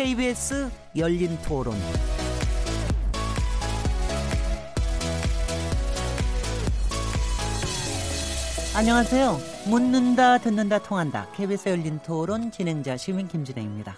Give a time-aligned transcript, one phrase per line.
[0.00, 1.74] KBS 열린 토론.
[8.74, 9.38] 안녕하세요.
[9.66, 11.28] 묻는다, 듣는다, 통한다.
[11.36, 13.94] KBS 열린 토론 진행자 시민 김진혜입니다.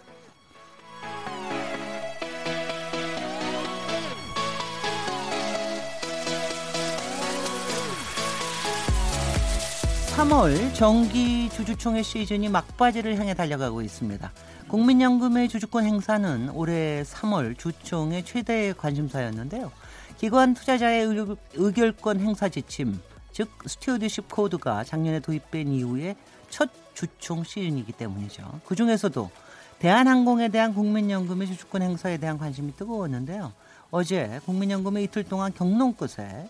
[10.17, 14.33] 3월 정기 주주총회 시즌이 막바지를 향해 달려가고 있습니다.
[14.73, 19.71] 국민연금의 주주권 행사는 올해 3월 주총의 최대 관심사였는데요.
[20.17, 21.07] 기관 투자자의
[21.53, 22.99] 의결권 행사 지침,
[23.33, 26.17] 즉 stewardship code가 작년에 도입된 이후에
[26.49, 28.61] 첫 주총 시즌이기 때문이죠.
[28.65, 29.31] 그 중에서도
[29.79, 33.53] 대한항공에 대한 국민연금의 주주권 행사에 대한 관심이 뜨거웠는데요.
[33.91, 36.49] 어제 국민연금이 이틀 동안 격론 끝에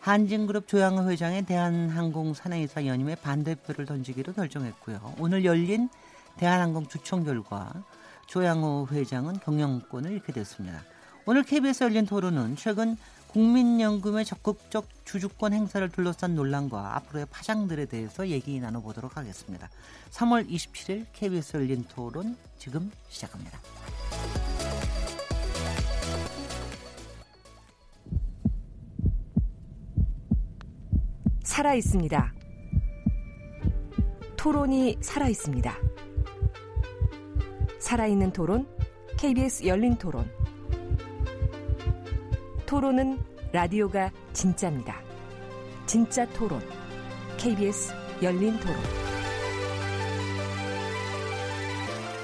[0.00, 5.14] 한진그룹 조양호 회장의 대한항공 사내이사 연임에 반대표를 던지기로 결정했고요.
[5.20, 5.88] 오늘 열린
[6.36, 7.72] 대한항공 주총 결과
[8.26, 10.82] 조양호 회장은 경영권을 잃게 됐습니다.
[11.26, 12.96] 오늘 KBS 열린 토론은 최근
[13.28, 19.70] 국민연금의 적극적 주주권 행사를 둘러싼 논란과 앞으로의 파장들에 대해서 얘기 나눠보도록 하겠습니다.
[20.10, 23.58] 3월 27일 KBS 열린 토론 지금 시작합니다.
[31.42, 32.32] 살아 있습니다.
[34.36, 35.74] 토론이 살아 있습니다.
[37.92, 38.66] 살아있는 토론,
[39.18, 40.26] KBS 열린 토론.
[42.64, 43.18] 토론은
[43.52, 44.98] 라디오가 진짜입니다.
[45.84, 46.62] 진짜 토론,
[47.36, 48.76] KBS 열린 토론.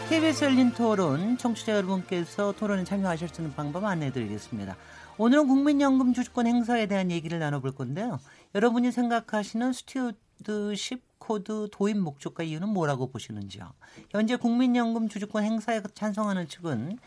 [0.08, 4.74] KBS 열린 토론, 청취자 여러분께서 토론에 참여하실 수 있는 방법 안내드리겠습니다.
[5.18, 8.20] 오늘은 국민연금 주주권 행사에 대한 얘기를 나눠볼 건데요.
[8.54, 13.72] 여러분이 생각하시는 stewardship code 도입 목적과 이유는 뭐라고 보시는지요?
[14.10, 16.98] 현재 국민연금 주주권 행사에 찬성하는 측은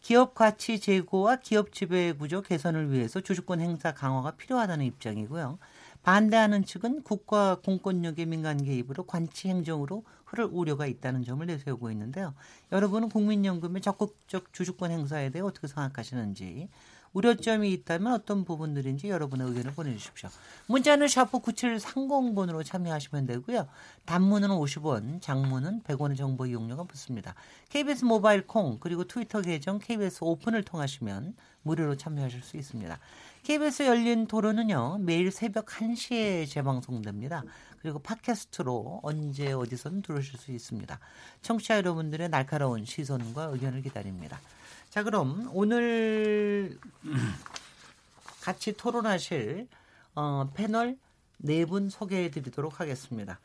[0.00, 5.58] 기업 가치 제고와 기업 지배 구조 개선을 위해서 주주권 행사 강화가 필요하다는 입장이고요.
[6.02, 12.34] 반대하는 측은 국가 공권력의 민간 개입으로 관치 행정으로 흐를 우려가 있다는 점을 내세우고 있는데요.
[12.72, 16.68] 여러분은 국민연금의 적극적 주주권 행사에 대해 어떻게 생각하시는지
[17.12, 20.28] 우려점이 있다면 어떤 부분들인지 여러분의 의견을 보내주십시오.
[20.66, 23.68] 문자는 샤프 9730번으로 참여하시면 되고요.
[24.06, 27.34] 단문은 50원, 장문은 100원의 정보 이용료가 붙습니다.
[27.68, 32.98] KBS 모바일 콩 그리고 트위터 계정 KBS 오픈을 통하시면 무료로 참여하실 수 있습니다.
[33.44, 34.98] KBS 열린 토론은요.
[35.00, 37.42] 매일 새벽 1시에 재방송됩니다.
[37.80, 40.98] 그리고 팟캐스트로 언제 어디서든 들으실 수 있습니다.
[41.42, 44.40] 청취자 여러분들의 날카로운 시선과 의견을 기다립니다.
[44.92, 46.78] 자, 그럼 오늘
[48.42, 49.66] 같이 토론하실
[50.14, 50.98] 어, 패널
[51.38, 53.40] 네 분 소개해 드리도록 하겠습니다.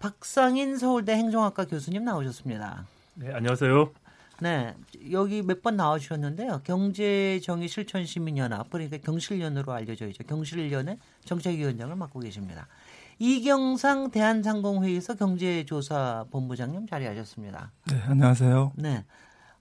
[0.00, 2.86] 박상인 서울대 행정학과 교수님 나오셨습니다.
[3.14, 3.92] 네, 안녕하세요.
[4.40, 4.74] 네,
[5.12, 6.62] 여기 몇 번 나와주셨는데요.
[6.64, 10.24] 경제정의실천시민연합, 그러니까 경실련으로 알려져 있죠.
[10.24, 12.66] 경실련의 정책위원장을 맡고 계십니다.
[13.20, 17.70] 이경상 대한상공회의소 경제조사본부장님 자리하셨습니다.
[17.86, 18.72] 네, 안녕하세요.
[18.74, 19.04] 네.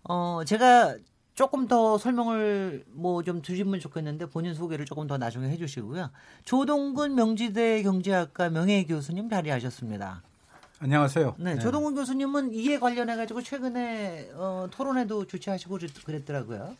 [0.03, 0.95] 어, 제가
[1.35, 6.09] 조금 더 설명을 뭐 좀 드리면 좋겠는데 본인 소개를 조금 더 나중에 해주시고요.
[6.45, 10.21] 조동근 명지대 경제학과 명예 교수님 자리하셨습니다.
[10.79, 11.35] 안녕하세요.
[11.39, 11.59] 네, 네.
[11.59, 16.75] 조동근 교수님은 이에 관련해 가지고 최근에 어, 토론회도 주최하시고 그랬더라고요.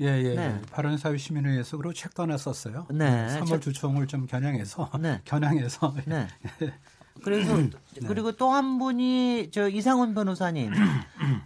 [0.00, 0.34] 예, 예.
[0.34, 0.60] 네.
[0.72, 2.86] 바른사회 시민회에서 그리고 책도 하나 썼어요.
[2.90, 3.28] 네.
[3.38, 5.20] 3월 주총을 좀 겨냥해서 네.
[5.24, 6.26] 겨냥해서 네.
[7.22, 7.70] 그래서 네.
[8.06, 10.72] 그리고 또 한 분이 저 이상훈 변호사님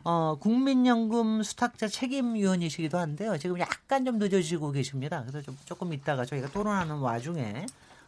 [0.04, 3.36] 어, 국민연금 수탁자 책임위원이시기도 한데요.
[3.38, 5.20] 지금 약간 좀 늦어지고 계십니다.
[5.22, 7.66] 그래서 좀 조금 있다가 저희가 토론하는 와중에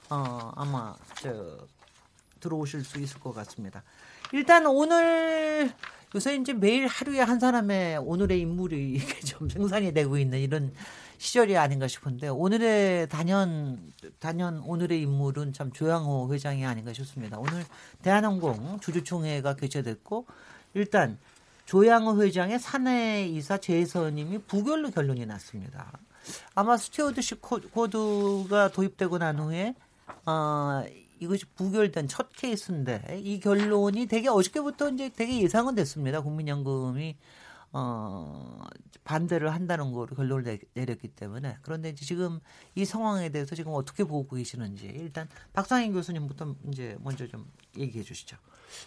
[0.08, 1.58] 어, 아마 저
[2.40, 3.82] 들어오실 수 있을 것 같습니다.
[4.32, 5.72] 일단 오늘
[6.14, 10.72] 요새 이제 매일 하루에 한 사람의 오늘의 인물이 이렇게 좀 생산이 되고 있는 이런
[11.20, 13.78] 시절이 아닌가 싶은데 오늘의 단연
[14.20, 17.38] 단연 오늘의 인물은 참 조양호 회장이 아닌가 싶습니다.
[17.38, 17.62] 오늘
[18.00, 20.24] 대한항공 주주총회가 개최됐고
[20.72, 21.18] 일단
[21.66, 25.92] 조양호 회장의 사내 이사 재선임이 부결로 결론이 났습니다.
[26.54, 29.74] 아마 stewardship code가 도입되고 난 후에
[30.24, 30.84] 어,
[31.20, 36.22] 이것이 부결된 첫 케이스인데 이 결론이 되게 어저께부터 이제 되게 예상은 됐습니다.
[36.22, 37.14] 국민연금이
[37.72, 38.58] 어,
[39.04, 42.40] 반대를 한다는 거로 결론을 내렸기 때문에 그런데 이제 지금
[42.74, 47.46] 이 상황에 대해서 지금 어떻게 보고 계시는지 일단 박상인 교수님부터 이제 먼저 좀
[47.76, 48.36] 얘기해 주시죠.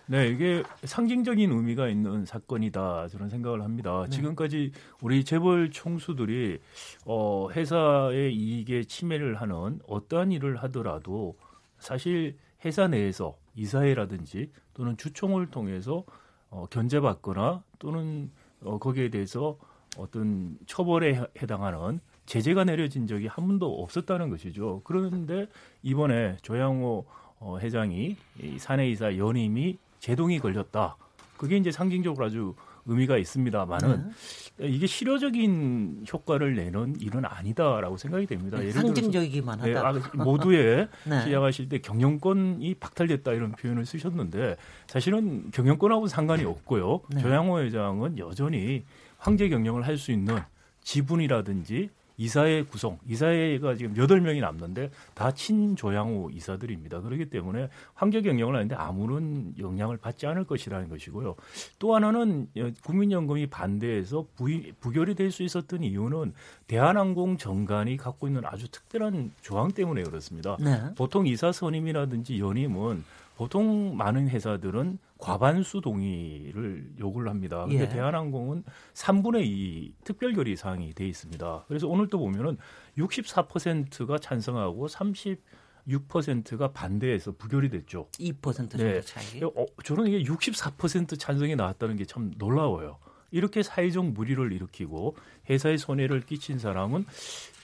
[0.08, 4.04] 네, 이게 상징적인 의미가 있는 사건이다 저는 생각을 합니다.
[4.04, 4.10] 네.
[4.10, 4.72] 지금까지
[5.02, 6.60] 우리 재벌 총수들이
[7.06, 11.38] 어, 회사의 이익에 침해를 하는 어떠한 일을 하더라도
[11.80, 16.06] 사실 회사 내에서 이사회라든지 또는 주총을 통해서
[16.50, 18.32] 어, 견제받거나 또는
[18.64, 19.58] 어, 거기에 대해서
[19.98, 24.82] 어떤 처벌에 해당하는 제재가 내려진 적이 한 번도 없었다는 것이죠.
[24.84, 25.48] 그런데
[25.82, 27.06] 이번에 조양호
[27.40, 30.96] 어, 회장이 이 사내이사 연임이 제동이 걸렸다.
[31.38, 34.12] 그게 이제 상징적으로 아주 의미가 있습니다만은
[34.58, 34.68] 네.
[34.68, 38.60] 이게 실효적인 효과를 내는 일은 아니다라고 생각이 됩니다.
[38.60, 39.92] 네, 상징적이기만 하다.
[39.94, 41.24] 네, 아, 모두에 네.
[41.24, 44.58] 시작하실 때 경영권이 박탈됐다 이런 표현을 쓰셨는데
[44.88, 47.02] 사실은 경영권하고 상관이 없고요.
[47.10, 47.22] 네.
[47.22, 48.84] 조양호 회장은 여전히
[49.18, 50.38] 황제 경영을 할 수 있는
[50.82, 57.02] 지분이라든지 이사회 구성, 이사회가 지금 여덟 명이 남는데 다 친조양호 이사들입니다.
[57.02, 61.36] 그렇기 때문에 황제 경영을 하는데 아무런 영향을 받지 않을 것이라는 것이고요.
[61.80, 62.48] 또 하나는
[62.84, 64.48] 국민연금이 반대해서 부,
[64.80, 66.34] 부결이 될 수 있었던 이유는
[66.68, 70.58] 대한항공 정관이 갖고 있는 아주 특별한 조항 때문에 그렇습니다.
[70.60, 70.80] 네.
[70.96, 73.04] 보통 이사 선임이라든지 연임은
[73.36, 77.66] 보통 많은 회사들은 과반수 동의를 요구를 합니다.
[77.66, 77.88] 근데 예.
[77.90, 81.64] 대한항공은 3분의 2 특별 결의 사항이 돼 있습니다.
[81.70, 82.58] 그래서 오늘 또 보면은
[82.98, 88.10] 64%가 찬성하고 36%가 반대해서 부결이 됐죠.
[88.20, 89.00] 2% 정도 네.
[89.00, 89.42] 차이.
[89.44, 92.98] 어, 저는 이게 64% 찬성이 나왔다는 게 참 놀라워요.
[93.32, 95.16] 이렇게 사회적 무리를 일으키고
[95.50, 97.06] 회사에 손해를 끼친 사람은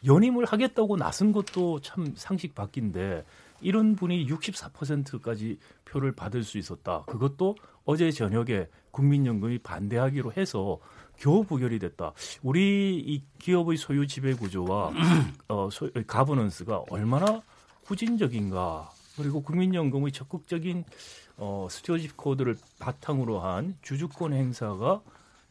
[0.05, 3.25] 연임을 하겠다고 나선 것도 참 상식 밖인데
[3.61, 7.03] 이런 분이 64%까지 표를 받을 수 있었다.
[7.05, 10.79] 그것도 어제 저녁에 국민연금이 반대하기로 해서
[11.17, 12.13] 겨우 부결이 됐다.
[12.43, 14.91] 우리 이 기업의 소유 지배 구조와
[15.49, 17.41] 어, 소, 가버넌스가 얼마나
[17.85, 18.89] 후진적인가.
[19.17, 20.85] 그리고 국민연금의 적극적인
[21.37, 25.01] 어, 스튜어십 코드를 바탕으로 한 주주권 행사가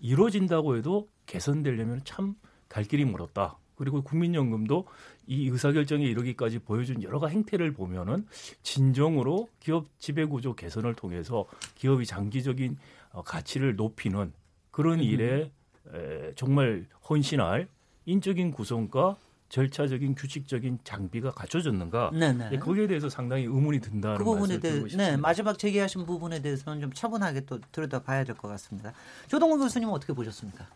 [0.00, 2.36] 이루어진다고 해도 개선되려면 참
[2.68, 3.56] 갈 길이 멀었다.
[3.76, 4.86] 그리고 국민연금도
[5.28, 8.26] 이 의사결정에 이르기까지 보여준 여러 가지 행태를 보면은
[8.62, 11.44] 진정으로 기업 지배구조 개선을 통해서
[11.76, 12.78] 기업이 장기적인
[13.12, 14.32] 어, 가치를 높이는
[14.70, 15.04] 그런 음.
[15.04, 15.50] 일에
[15.94, 17.68] 에, 정말 헌신할
[18.06, 19.16] 인적인 구성과
[19.50, 22.10] 절차적인 규칙적인 장비가 갖춰졌는가?
[22.12, 22.50] 네네.
[22.50, 26.92] 네, 거기에 대해서 상당히 의문이 든다는 그 부분에 대해 네 마지막 제기하신 부분에 대해서는 좀
[26.92, 28.92] 차분하게 또 들여다봐야 될 것 같습니다.
[29.26, 30.66] 조동훈 교수님 어떻게 보셨습니까?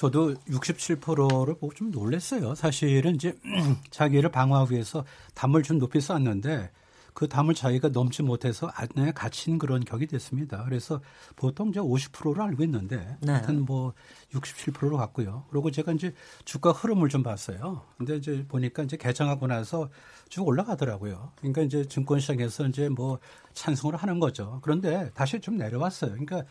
[0.00, 2.54] 저도 67%를 보고 좀 놀랐어요.
[2.54, 3.36] 사실은 이제
[3.90, 5.04] 자기를 방어하기 위해서
[5.34, 6.70] 담을 좀 높이 쌓았는데
[7.12, 10.64] 그 담을 자기가 넘지 못해서 안에 갇힌 그런 격이 됐습니다.
[10.64, 11.02] 그래서
[11.36, 13.32] 보통 이제 50%를 알고 있는데 네.
[13.32, 13.92] 하여튼 뭐
[14.32, 15.44] 67%로 갔고요.
[15.50, 16.14] 그리고 제가 이제
[16.46, 17.82] 주가 흐름을 좀 봤어요.
[17.98, 19.90] 근데 이제 보니까 이제 개정하고 나서
[20.30, 21.32] 쭉 올라가더라고요.
[21.36, 23.18] 그러니까 이제 증권시장에서 이제 뭐
[23.52, 24.60] 찬성을 하는 거죠.
[24.62, 26.12] 그런데 다시 좀 내려왔어요.
[26.12, 26.44] 그러니까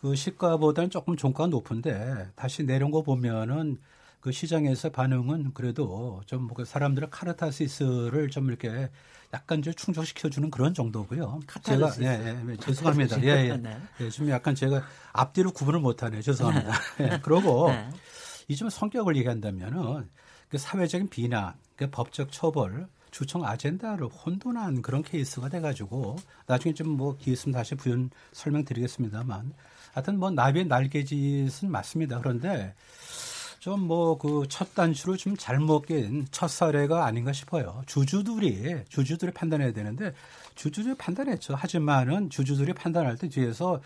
[0.00, 3.78] 그 시가보다는 조금 종가가 높은데 다시 내려온 거 보면은
[4.20, 8.90] 그 시장에서 반응은 그래도 좀뭐 그 사람들의 카르타시스를 좀 이렇게
[9.32, 11.40] 약간 좀 충족시켜주는 그런 정도고요.
[11.46, 12.00] 카타르시스.
[12.00, 13.22] 제가 예, 예, 죄송합니다.
[13.22, 13.56] 예, 예.
[13.56, 13.76] 네.
[14.00, 14.82] 예, 좀 약간 제가
[15.12, 16.20] 앞뒤로 구분을 못하네요.
[16.20, 16.72] 죄송합니다.
[16.98, 17.10] 네.
[17.12, 17.88] 예, 그러고 네.
[18.48, 20.10] 이좀 성격을 얘기한다면은
[20.48, 26.16] 그 사회적인 비난, 그 법적 처벌, 주총 아젠다를 혼돈한 그런 케이스가 돼가지고
[26.46, 29.52] 나중에 좀 뭐 기회 있으면 다시 부연 설명드리겠습니다만
[29.92, 32.18] 하여튼 뭐 나비의 날개짓은 맞습니다.
[32.20, 32.74] 그런데
[33.60, 37.82] 좀 뭐 그 첫 단추로 좀 잘못 낀첫 사례가 아닌가 싶어요.
[37.86, 40.12] 주주들이 주주들이 판단해야 되는데
[40.54, 41.54] 주주들이 판단했죠.
[41.54, 43.80] 하지만은 주주들이 판단할 때 뒤에서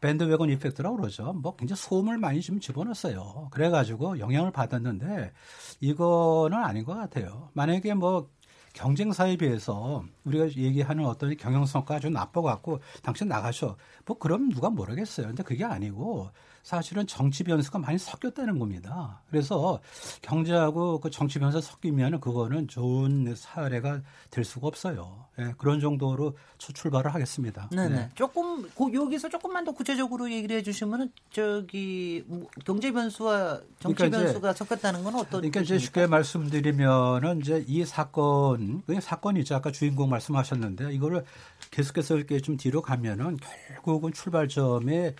[0.00, 1.34] 밴드웨건 이펙트라고 그러죠.
[1.34, 3.48] 뭐 굉장히 소음을 많이 좀 집어넣었어요.
[3.50, 5.32] 그래가지고 영향을 받았는데
[5.80, 7.50] 이거는 아닌 것 같아요.
[7.52, 8.30] 만약에 뭐
[8.72, 13.76] 경쟁사에 비해서 우리가 얘기하는 어떤 경영성과 아주 나빠 갖고 당신 나가셔.
[14.06, 15.28] 뭐 그럼 누가 모르겠어요.
[15.28, 16.30] 근데 그게 아니고
[16.62, 19.20] 사실은 정치 변수가 많이 섞였다는 겁니다.
[19.30, 19.80] 그래서
[20.22, 25.24] 경제하고 그 정치 변수 섞이면 그거는 좋은 사례가 될 수가 없어요.
[25.36, 27.68] 네, 그런 정도로 출발을 하겠습니다.
[27.72, 27.94] 네네.
[27.94, 28.08] 네.
[28.14, 35.02] 조금 여기서 조금만 더 구체적으로 얘기를 해주시면은 저기 뭐 경제 변수와 정치 그러니까 변수가 섞였다는
[35.02, 35.40] 건 어떤?
[35.40, 39.54] 그러니까 이제 쉽게 말씀드리면은 이제 이 사건, 그냥 사건이죠.
[39.54, 41.24] 아까 주인공 말씀하셨는데 이거를
[41.70, 43.38] 계속해서 이렇게 좀 뒤로 가면은
[43.84, 45.14] 결국은 출발점에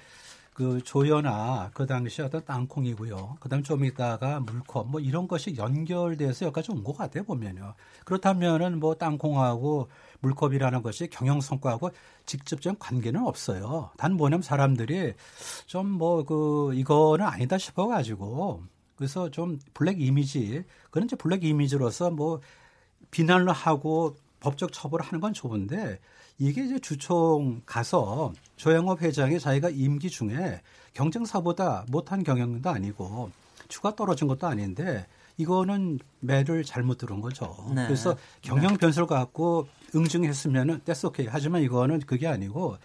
[0.61, 3.37] 그 조연아 그 당시 어떤 땅콩이고요.
[3.41, 7.75] 그다음 좀 있다가 물컵 뭐 이런 것이 연결돼서 여기까지 온 것 같아요 보면요.
[8.05, 9.89] 그렇다면은 뭐 땅콩하고
[10.21, 11.91] 물컵이라는 것이 경영 성과하고
[12.27, 13.91] 직접적 관계는 없어요.
[13.97, 15.15] 단 뭐냐면 사람들이
[15.67, 18.63] 좀 뭐 그 이거는 아니다 싶어 가지고
[18.97, 22.41] 그래서 좀 블랙 이미지 그런 이제 블랙 이미지로서 뭐
[23.11, 25.99] 비난을 하고 법적 처벌을 하는 건 좋은데
[26.41, 30.63] 이게 이제 주총 가서 조영업 회장이 자기가 임기 중에
[30.95, 33.31] 경쟁사보다 못한 경영도 아니고
[33.69, 35.07] 추가 떨어진 것도 아닌데
[35.37, 37.55] 이거는 매를 잘못 들은 거죠.
[37.75, 37.85] 네.
[37.85, 41.27] 그래서 경영 변수를 갖고 응징했으면은 떼스 오케이.
[41.27, 42.79] 하지만 이거는 그게 아니고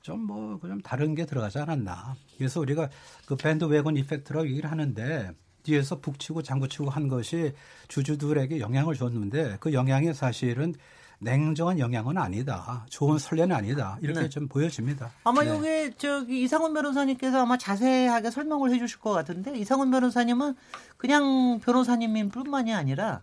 [0.00, 2.16] 좀뭐좀 다른 게 들어가지 않았나.
[2.38, 2.88] 그래서 우리가
[3.26, 5.32] 그 밴드 웨건 이펙트라고 얘기를 하는데
[5.64, 7.52] 뒤에서 북치고 장구치고 한 것이
[7.88, 10.74] 주주들에게 영향을 줬는데 그 영향이 사실은
[11.22, 12.84] 냉정한 영향은 아니다.
[12.90, 13.96] 좋은 설례는 아니다.
[14.02, 14.28] 이렇게 네.
[14.28, 15.10] 좀 보여집니다.
[15.24, 15.56] 아마 네.
[15.56, 20.54] 이게 저기 이상훈 변호사님께서 아마 자세하게 설명을 해주실 것 같은데 이상훈 변호사님은
[20.96, 23.22] 그냥 변호사님인 뿐만이 아니라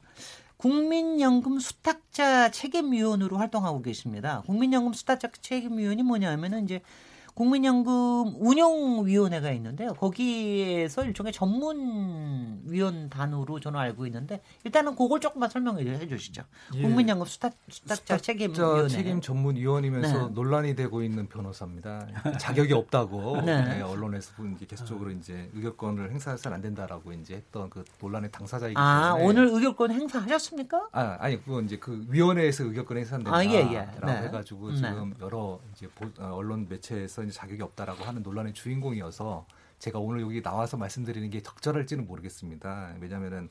[0.57, 4.43] 국민연금 수탁자 책임위원으로 활동하고 계십니다.
[4.45, 6.81] 국민연금 수탁자 책임위원이 뭐냐면은 이제
[7.39, 9.93] 국민연금 운용위원회가 있는데요.
[9.93, 16.43] 거기에서 일종의 전문위원 단으로 저는 알고 있는데 일단은 그걸 조금만 설명해 주시죠.
[16.75, 16.81] 예.
[16.81, 18.53] 국민연금 수탁, 수탁자 책임
[18.89, 20.33] 책임 전문위원이면서 네.
[20.33, 22.07] 논란이 되고 있는 변호사입니다.
[22.41, 23.63] 자격이 없다고 네.
[23.63, 24.33] 네, 언론에서
[24.67, 29.47] 계속적으로 이제 의결권을 행사해서는 안 된다라고 이제 했던 그 논란의 당사자이기 아, 때문에 아 오늘
[29.47, 30.89] 의결권 행사하셨습니까?
[30.91, 33.87] 아 아니 그건 이제 그 위원회에서 의결권 행사한다라고 아, 예, 예.
[34.05, 34.23] 네.
[34.23, 35.25] 해가지고 지금 네.
[35.25, 35.87] 여러 이제
[36.19, 39.45] 어, 언론 매체에서 자격이 없다라고 하는 논란의 주인공이어서
[39.79, 42.95] 제가 오늘 여기 나와서 말씀드리는 게 적절할지는 모르겠습니다.
[42.99, 43.49] 왜냐하면은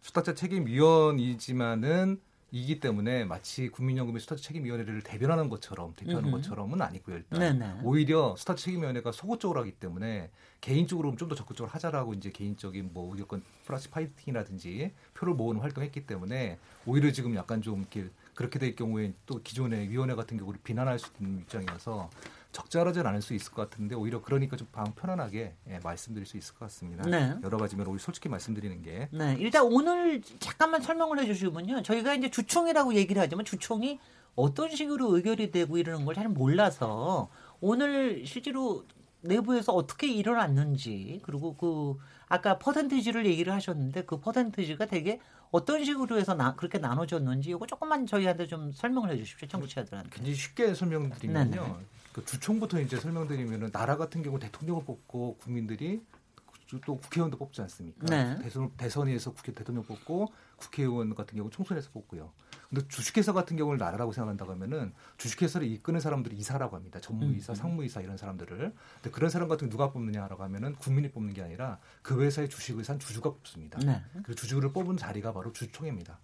[0.00, 2.20] 수탁자 책임위원이지만은
[2.52, 6.36] 이기 때문에 마치 국민연금의 수탁자 책임위원회를 대변하는 것처럼 대표하는 음흠.
[6.36, 7.16] 것처럼은 아니고요.
[7.16, 7.80] 일단 네네.
[7.82, 13.42] 오히려 수탁자 책임위원회가 소극적으로 하기 때문에 개인적으로 좀 더 적극적으로 하자라고 이제 개인적인 뭐 의견권
[13.66, 19.40] 플러스 파이팅이라든지 표를 모으는 활동했기 때문에 오히려 지금 약간 좀 이렇게 그렇게 될 경우에 또
[19.42, 22.08] 기존의 위원회 같은 경우를 비난할 수 있는 입장이어서
[22.54, 26.54] 적절하진 않을 수 있을 것 같은데 오히려 그러니까 좀 마음 편안하게 예, 말씀드릴 수 있을
[26.54, 27.02] 것 같습니다.
[27.08, 27.34] 네.
[27.42, 29.08] 여러 가지 면로 솔직히 말씀드리는 게.
[29.10, 29.36] 네.
[29.40, 31.82] 일단 오늘 잠깐만 설명을 해주시면요.
[31.82, 33.98] 저희가 이제 주총이라고 얘기를 하지만 주총이
[34.36, 37.28] 어떤 식으로 의결이 되고 이러는 걸 잘 몰라서
[37.60, 38.84] 오늘 실제로
[39.20, 41.96] 내부에서 어떻게 일어났는지 그리고 그
[42.28, 45.18] 아까 퍼센티지를 얘기를 하셨는데 그 퍼센티지가 되게
[45.50, 50.10] 어떤 식으로 해서 나, 그렇게 나눠졌는지 이거 조금만 저희한테 좀 설명을 해 주십시오 청취자들한테.
[50.10, 51.50] 굉장히 쉽게 설명드리면요.
[51.50, 51.74] 네네.
[52.14, 56.00] 그 주총부터 이제 설명드리면은 나라 같은 경우 대통령을 뽑고 국민들이
[56.86, 58.06] 또 국회의원도 뽑지 않습니까?
[58.06, 58.38] 네.
[58.40, 62.32] 대선 대선에서 국회 대통령 뽑고 국회의원 같은 경우 총선에서 뽑고요.
[62.68, 67.00] 근데 주식회사 같은 경우를 나라라고 생각한다고 하면은 주식회사를 이끄는 사람들이 이사라고 합니다.
[67.00, 67.54] 전무이사, 음.
[67.54, 68.56] 상무이사 이런 사람들을.
[68.94, 73.00] 근데 그런 사람 같은 누가 뽑느냐라고 하면은 국민이 뽑는 게 아니라 그 회사의 주식을 산
[73.00, 73.80] 주주가 뽑습니다.
[73.80, 74.00] 네.
[74.22, 76.20] 그 주주를 뽑은 자리가 바로 주총회입니다.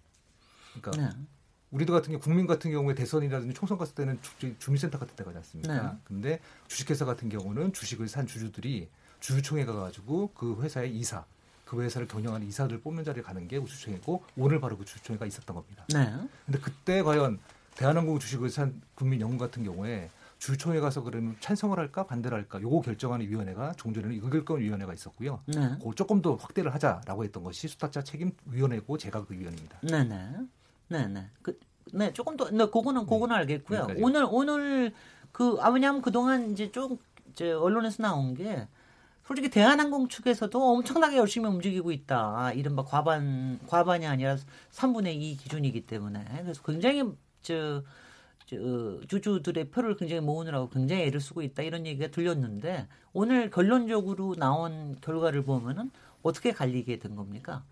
[0.73, 1.25] 그러니까 네.
[1.71, 4.19] 우리도 같은 경우 국민 같은 경우에 대선이라든지 총선 갔을 때는
[4.59, 5.81] 주, 민센터 같은 데 가지 않습니까?
[5.81, 5.97] 네.
[6.03, 11.23] 근데 주식회사 같은 경우는 주식을 산 주주들이 주주총회 가가지고 그 회사의 이사,
[11.65, 15.85] 그 회사를 경영하는 이사들 뽑는 자리에 가는 게 주주총회고 오늘 바로 그 주주총회가 있었던 겁니다.
[15.93, 16.13] 네.
[16.45, 17.39] 근데 그때 과연
[17.75, 20.09] 대한항공 주식을 산 국민 연금 같은 경우에
[20.39, 25.39] 주총회 가서 그러면 찬성을 할까 반대를 할까 요거 결정하는 위원회가 종전에는 의결권 위원회가 있었고요.
[25.45, 25.77] 네.
[25.81, 29.79] 그 조금 더 확대를 하자라고 했던 것이 수탁자 책임 위원회고 제가 그 위원입니다.
[29.81, 30.47] 네네.
[30.91, 31.25] 네 네.
[31.41, 31.57] 그,
[31.93, 33.87] 네 조금 더, 네 그거는 그거는 알겠고요.
[33.87, 34.93] 네, 오늘 오늘
[35.31, 36.97] 그 아, 왜냐하면 그 동안 이제 좀
[37.31, 38.67] 이제 언론에서 나온 게
[39.25, 42.51] 솔직히 대한항공 측에서도 엄청나게 열심히 움직이고 있다.
[42.51, 44.35] 이른바 과반 과반이 아니라
[44.71, 47.09] 3분의 2 기준이기 때문에 그래서 굉장히
[47.41, 47.81] 저,
[48.45, 54.97] 저 주주들의 표를 굉장히 모으느라고 굉장히 애를 쓰고 있다 이런 얘기가 들렸는데 오늘 결론적으로 나온
[54.99, 57.63] 결과를 보면은 어떻게 갈리게 된 겁니까?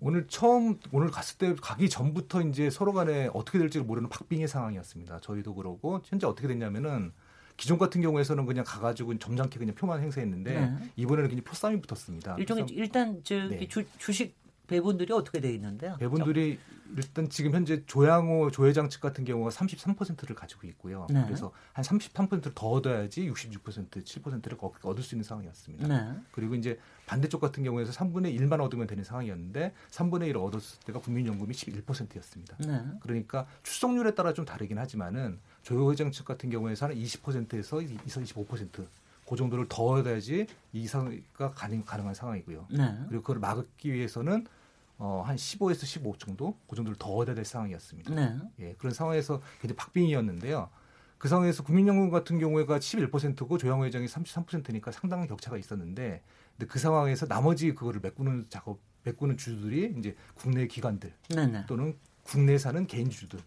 [0.00, 5.20] 오늘 처음 오늘 갔을 때 가기 전부터 이제 서로 간에 어떻게 될지를 모르는 박빙의 상황이었습니다.
[5.20, 7.12] 저희도 그러고 현재 어떻게 됐냐면은
[7.56, 10.90] 기존 같은 경우에서는 그냥 가가지고 점잖게 그냥 표만 행사했는데 네.
[10.96, 12.36] 이번에는 그냥 표싸움이 붙었습니다.
[12.38, 13.68] 일종의 일단 저기 네.
[13.68, 14.34] 주, 주식
[14.66, 15.96] 배분들이 어떻게 돼 있는데요?
[15.98, 16.58] 배분들이
[16.96, 21.06] 일단 지금 현재 조양호 조회장 측 같은 경우가 33%를 가지고 있고요.
[21.10, 21.22] 네.
[21.24, 25.88] 그래서 한 33%를 더 얻어야지 66% 7%를 얻을 수 있는 상황이었습니다.
[25.88, 26.18] 네.
[26.32, 31.52] 그리고 이제 반대쪽 같은 경우에서 3분의 1만 얻으면 되는 상황이었는데 3분의 1을 얻었을 때가 국민연금이
[31.52, 32.56] 11%였습니다.
[32.58, 32.82] 네.
[33.00, 38.86] 그러니까 출석률에 따라 좀 다르긴 하지만은 조 회장 측 같은 경우에서 한 20%에서 25%
[39.28, 42.68] 그 정도를 더 얻어야지 이사가 가능, 가능한 상황이고요.
[42.70, 42.98] 네.
[43.08, 44.46] 그리고 그걸 막기 위해서는
[44.98, 48.14] 어, 한 15에서 15 정도 그 정도를 더 얻어야 될 상황이었습니다.
[48.14, 48.38] 네.
[48.60, 50.70] 예, 그런 상황에서 굉장히 박빙이었는데요.
[51.18, 56.22] 그 상황에서 국민연금 같은 경우에가 11%고 조양호 회장이 33%니까 상당한 격차가 있었는데
[56.56, 61.46] 근데 그 상황에서 나머지 그거를 메꾸는 작업 메꾸는 주주들이 이제 국내 기관들 네네.
[61.46, 61.64] 네.
[61.66, 63.38] 또는 국내 사는 개인 주주들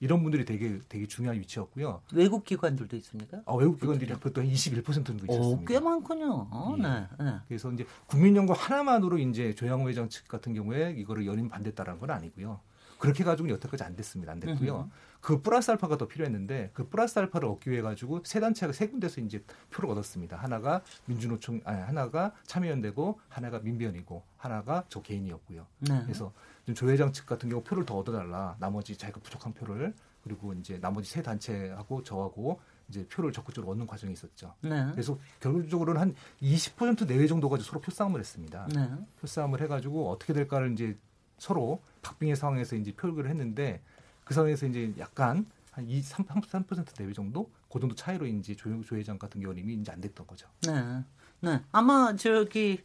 [0.00, 2.02] 이런 분들이 되게 되게 중요한 위치였고요.
[2.12, 3.42] 외국 기관들도 있습니까?
[3.46, 5.62] 아, 외국 기관들이 보통 21% 정도 있었습니다.
[5.62, 6.48] 오, 꽤 많군요.
[6.78, 6.82] 예.
[6.82, 7.36] 네, 네.
[7.48, 12.60] 그래서 이제 국민연금 하나만으로 이제 조양호 회장 측 같은 경우에 이거를 연임 반대했다는 건 아니고요.
[12.98, 14.32] 그렇게 가지고 여태까지 안 됐습니다.
[14.32, 14.76] 안 됐고요.
[14.76, 14.90] 으흠.
[15.20, 19.20] 그 플러스 알파가 더 필요했는데 그 플러스 알파를 얻기 위해 가지고 세 단체가 세 군데서
[19.20, 20.36] 이제 표를 얻었습니다.
[20.36, 25.66] 하나가 민주노총 아니 하나가 참여연대고 하나가 민변이고 하나가 저 개인이었고요.
[25.80, 26.00] 네.
[26.04, 26.32] 그래서
[26.74, 28.56] 조 회장 측 같은 경우 표를 더 얻어달라.
[28.58, 34.12] 나머지 자기가 부족한 표를 그리고 이제 나머지 세 단체하고 저하고 이제 표를 적극적으로 얻는 과정이
[34.12, 34.54] 있었죠.
[34.60, 34.86] 네.
[34.92, 38.68] 그래서 결국적으로는 한 20% 내외 정도가 서로 표싸움을 했습니다.
[38.74, 38.90] 네.
[39.20, 40.96] 표싸움을 해가지고 어떻게 될까를 이제
[41.38, 43.82] 서로 박빙의 상황에서 이제 표결을 했는데
[44.24, 48.82] 그 상황에서 이제 약간 한 2, 3, 3% 내외 정도 그 정도 차이로 이제 조,
[48.82, 50.48] 조 회장 같은 경우는 이미 이제 안 됐던 거죠.
[50.62, 51.04] 네.
[51.40, 51.60] 네.
[51.70, 52.82] 아마 저기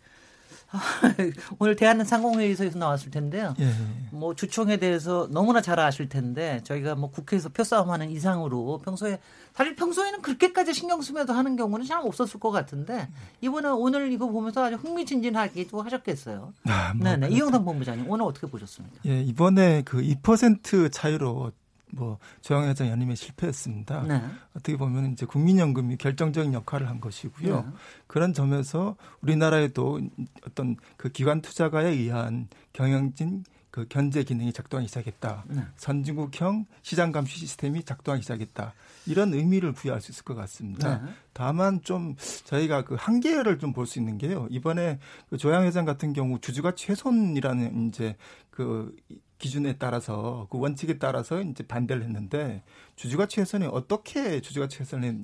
[1.60, 3.54] 오늘 대한 상공회의소에서 나왔을 텐데요.
[3.60, 3.72] 예.
[4.12, 9.20] 뭐 주총에 대해서 너무나 잘 아실 텐데 저희가 뭐 국회에서 표싸움하는 이상으로 평소에
[9.54, 13.10] 사실 평소에는 그렇게까지 신경 쓰면서 하는 경우는 잘 없었을 것 같은데
[13.42, 16.54] 이번에 오늘 이거 보면서 아주 흥미진진하기도 하셨겠어요.
[16.68, 18.98] 아, 뭐 네네 이영상 본부장님 오늘 어떻게 보셨습니까?
[19.06, 21.52] 예 이번에 그2% 차이로
[21.92, 24.04] 뭐 조영회장 연임에 실패했습니다.
[24.04, 24.22] 네.
[24.52, 27.62] 어떻게 보면 이제 국민연금이 결정적인 역할을 한 것이고요.
[27.62, 27.66] 네.
[28.08, 30.02] 그런 점에서 우리나라에도
[30.46, 35.46] 어떤 그 기관 투자가에 의한 경영진 그 견제 기능이 작동하기 시작했다.
[35.48, 35.62] 네.
[35.78, 38.74] 선진국형 시장 감시 시스템이 작동하기 시작했다.
[39.08, 41.00] 이런 의미를 부여할 수 있을 것 같습니다.
[41.00, 41.12] 네.
[41.34, 44.48] 다만 좀 저희가 그 한계를 좀 볼 수 있는 게요.
[44.50, 45.00] 이번에
[45.30, 48.18] 그 조양 회장 같은 경우 주주가치 훼손이라는 이제
[48.50, 48.94] 그
[49.38, 52.64] 기준에 따라서 그 원칙에 따라서 이제 반대를 했는데
[52.98, 55.18] 주주가치 훼손이 어떻게 주주가치 훼손에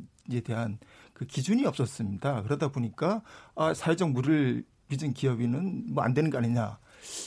[0.45, 0.79] 대한
[1.13, 2.43] 그 기준이 없었습니다.
[2.43, 3.21] 그러다 보니까
[3.55, 6.79] 아 사회적 물을 빚은 기업인은 뭐 안 되는 거 아니냐.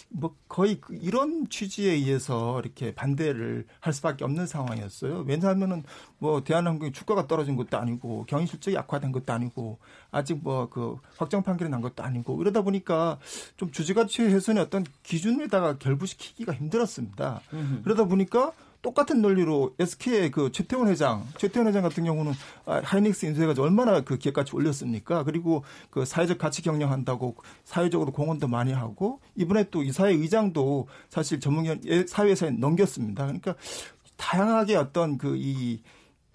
[0.08, 5.24] 뭐 거의 그 이런 취지에 의해서 이렇게 반대를 할 수밖에 없는 상황이었어요.
[5.26, 5.82] 왜냐하면은
[6.18, 9.78] 뭐 대한항공의 주가가 떨어진 것도 아니고 경영 실적이 악화된 것도 아니고
[10.10, 13.18] 아직 뭐 그 확정 판결이 난 것도 아니고 이러다 보니까
[13.56, 17.40] 좀 주주가치 훼손의 어떤 기준에다가 결부시키기가 힘들었습니다.
[17.84, 22.32] 그러다 보니까 똑같은 논리로 SK의 그 최태원 회장, 최태원 회장 같은 경우는
[22.64, 25.22] 아, 하이닉스 인수해가지고 얼마나 그 기업가치 올렸습니까?
[25.24, 31.80] 그리고 그 사회적 가치 경영한다고 사회적으로 공헌도 많이 하고 이번에 또 이사회 의장도 사실 전문위원
[31.86, 33.24] 예, 사회에서 넘겼습니다.
[33.24, 33.54] 그러니까
[34.16, 35.82] 다양하게 어떤 그이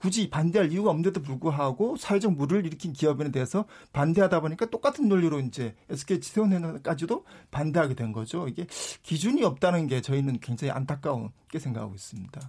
[0.06, 5.74] 굳이 반대할 이유가 없는데도 불구하고 사회적 물을 일으킨 기업에 대해서 반대하다 보니까 똑같은 논리로 이제
[5.89, 8.48] SK 지원회까지도 반대하게 된 거죠.
[8.48, 8.68] 이게
[9.02, 12.39] 기준이 없다는 게 저희는 굉장히 안타까운 게 생각하고 있습니다.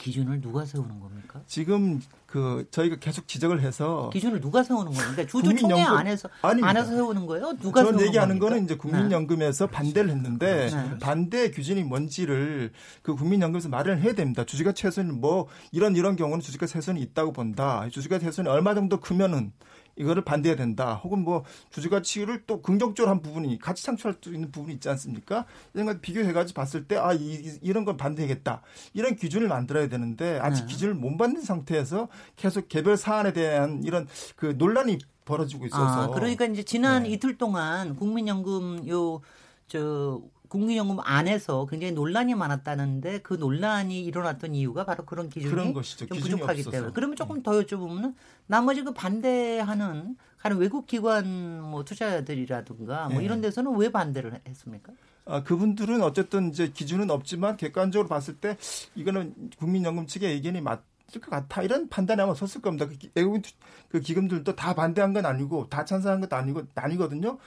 [0.00, 1.42] 기준을 누가 세우는 겁니까?
[1.46, 5.10] 지금 그 저희가 계속 지적을 해서 기준을 누가 세우는 겁니까?
[5.12, 6.68] 그러니까 주주총회 안에서 아닙니다.
[6.68, 7.52] 안에서 세우는 거예요?
[7.60, 8.48] 누가 저는 얘기하는 겁니까?
[8.48, 9.72] 거는 이제 국민연금에서 네.
[9.72, 10.98] 반대를 했는데 네.
[11.00, 14.44] 반대 기준이 뭔지를 그 국민연금에서 말을 해야 됩니다.
[14.44, 17.86] 주주가 최소는 뭐 이런 이런 경우는 주주가 최소는 있다고 본다.
[17.90, 19.52] 주주가 최소는 얼마 정도 크면은
[20.00, 20.94] 이거를 반대해야 된다.
[20.94, 25.44] 혹은 뭐 주주가치를 또 긍정적으로 한 부분이 같이 창출할 수 있는 부분이 있지 않습니까?
[25.74, 28.62] 이런 걸 비교해가지고 봤을 때, 아, 이, 이런 건 반대하겠다.
[28.94, 30.66] 이런 기준을 만들어야 되는데, 아직 네.
[30.68, 36.04] 기준을 못 받는 상태에서 계속 개별 사안에 대한 이런 그 논란이 벌어지고 있어서.
[36.04, 37.10] 아, 그러니까 이제 지난 네.
[37.10, 39.20] 이틀 동안 국민연금 요,
[39.68, 46.06] 저, 국민연금 안에서 굉장히 논란이 많았다는데 그 논란이 일어났던 이유가 바로 그런 기준이 그런 것이죠.
[46.06, 46.70] 좀 부족하기 없어서.
[46.72, 47.42] 때문에 그러면 조금 네.
[47.44, 48.14] 더 여쭤보면
[48.48, 53.24] 나머지 그 반대하는 가는 외국 기관 뭐 투자자들이라든가 뭐 네.
[53.24, 54.92] 이런 데서는 왜 반대를 했습니까?
[55.24, 58.56] 아, 그분들은 어쨌든 이제 기준은 없지만 객관적으로 봤을 때
[58.96, 60.82] 이거는 국민연금 측의 의견이 맞.
[61.18, 62.86] 것 같아 이런 판단이 아마 섰을 겁니다.
[62.86, 63.42] 그 외국인
[63.88, 67.38] 그 기금들도 다 반대한 건 아니고 다 찬성한 것도 아니고 아니거든요.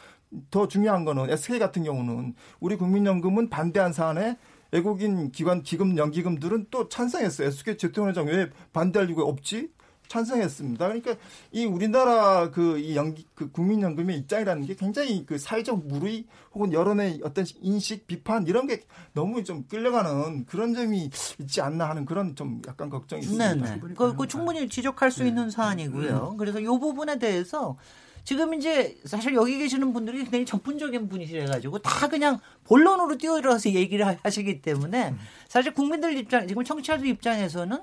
[0.49, 4.37] 더 중요한 거는 SK 같은 경우는 우리 국민연금은 반대한 사안에
[4.71, 7.47] 외국인 기관 기금 연기금들은 또 찬성했어요.
[7.47, 9.69] SK 재통회장 왜 반대할 이유가 없지?
[10.13, 10.85] 찬성했습니다.
[10.85, 11.15] 그러니까
[11.51, 17.45] 이 우리나라 그이 연기 그 국민연금의 입장이라는 게 굉장히 그 사회적 무의 혹은 여론의 어떤
[17.61, 18.81] 인식 비판 이런 게
[19.13, 23.55] 너무 좀 끌려가는 그런 점이 있지 않나 하는 그런 좀 약간 걱정이 있습니다.
[23.55, 23.79] 네 네.
[23.95, 25.29] 그, 그 충분히 지적할 수 네.
[25.29, 26.35] 있는 사안이고요.
[26.37, 27.75] 그래서 이 부분에 대해서
[28.23, 34.17] 지금 이제 사실 여기 계시는 분들이 굉장히 전문적인 분이시래 가지고 다 그냥 본론으로 뛰어들어서 얘기를
[34.23, 35.13] 하시기 때문에
[35.49, 37.77] 사실 국민들 입장, 지금 청취자들 입장에서는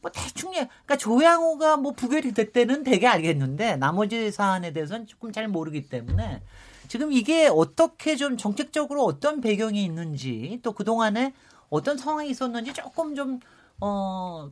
[0.00, 5.48] 뭐 대충 예, 그러니까 조양호가 뭐 부결이 됐대는 되게 알겠는데 나머지 사안에 대해서는 조금 잘
[5.48, 6.42] 모르기 때문에
[6.88, 11.34] 지금 이게 어떻게 좀 정책적으로 어떤 배경이 있는지 또 그동안에
[11.70, 13.40] 어떤 상황이 있었는지 조금 좀,
[13.80, 14.50] 어,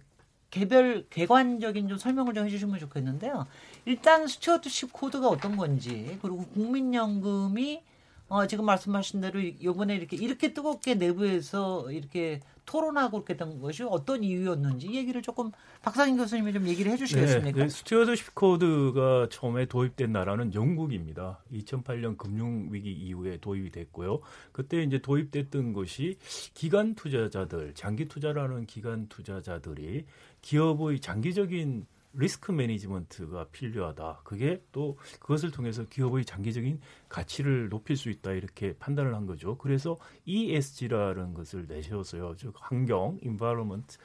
[0.51, 3.47] 개별 개관적인 좀 설명을 좀 해주시면 좋겠는데요.
[3.85, 7.83] 일단 스튜어트십 코드가 어떤 건지 그리고 국민연금이
[8.29, 14.25] 어, 지금 말씀하신 대로 이번에 이렇게 이렇게 뜨겁게 내부에서 이렇게 토론하고 그렇게 된 것이 어떤
[14.25, 15.51] 이유였는지 얘기를 조금
[15.83, 17.59] 박상인 교수님이 좀 얘기를 해주시겠습니까?
[17.59, 21.41] 네, 네, stewardship code가 처음에 도입된 나라는 영국입니다.
[21.53, 24.21] 2008년 금융 위기 이후에 도입이 됐고요.
[24.53, 26.17] 그때 이제 도입됐던 것이
[26.55, 30.07] 기관 투자자들, 장기 투자하는 기관 투자자들이
[30.41, 34.21] 기업의 장기적인 risk management가 필요하다.
[34.25, 39.57] 그게 또 그것을 통해서 기업의 장기적인 가치를 높일 수 있다 이렇게 판단을 한 거죠.
[39.57, 42.35] 그래서 ESG라는 것을 내세웠어요.
[42.37, 43.97] 즉 환경, environment,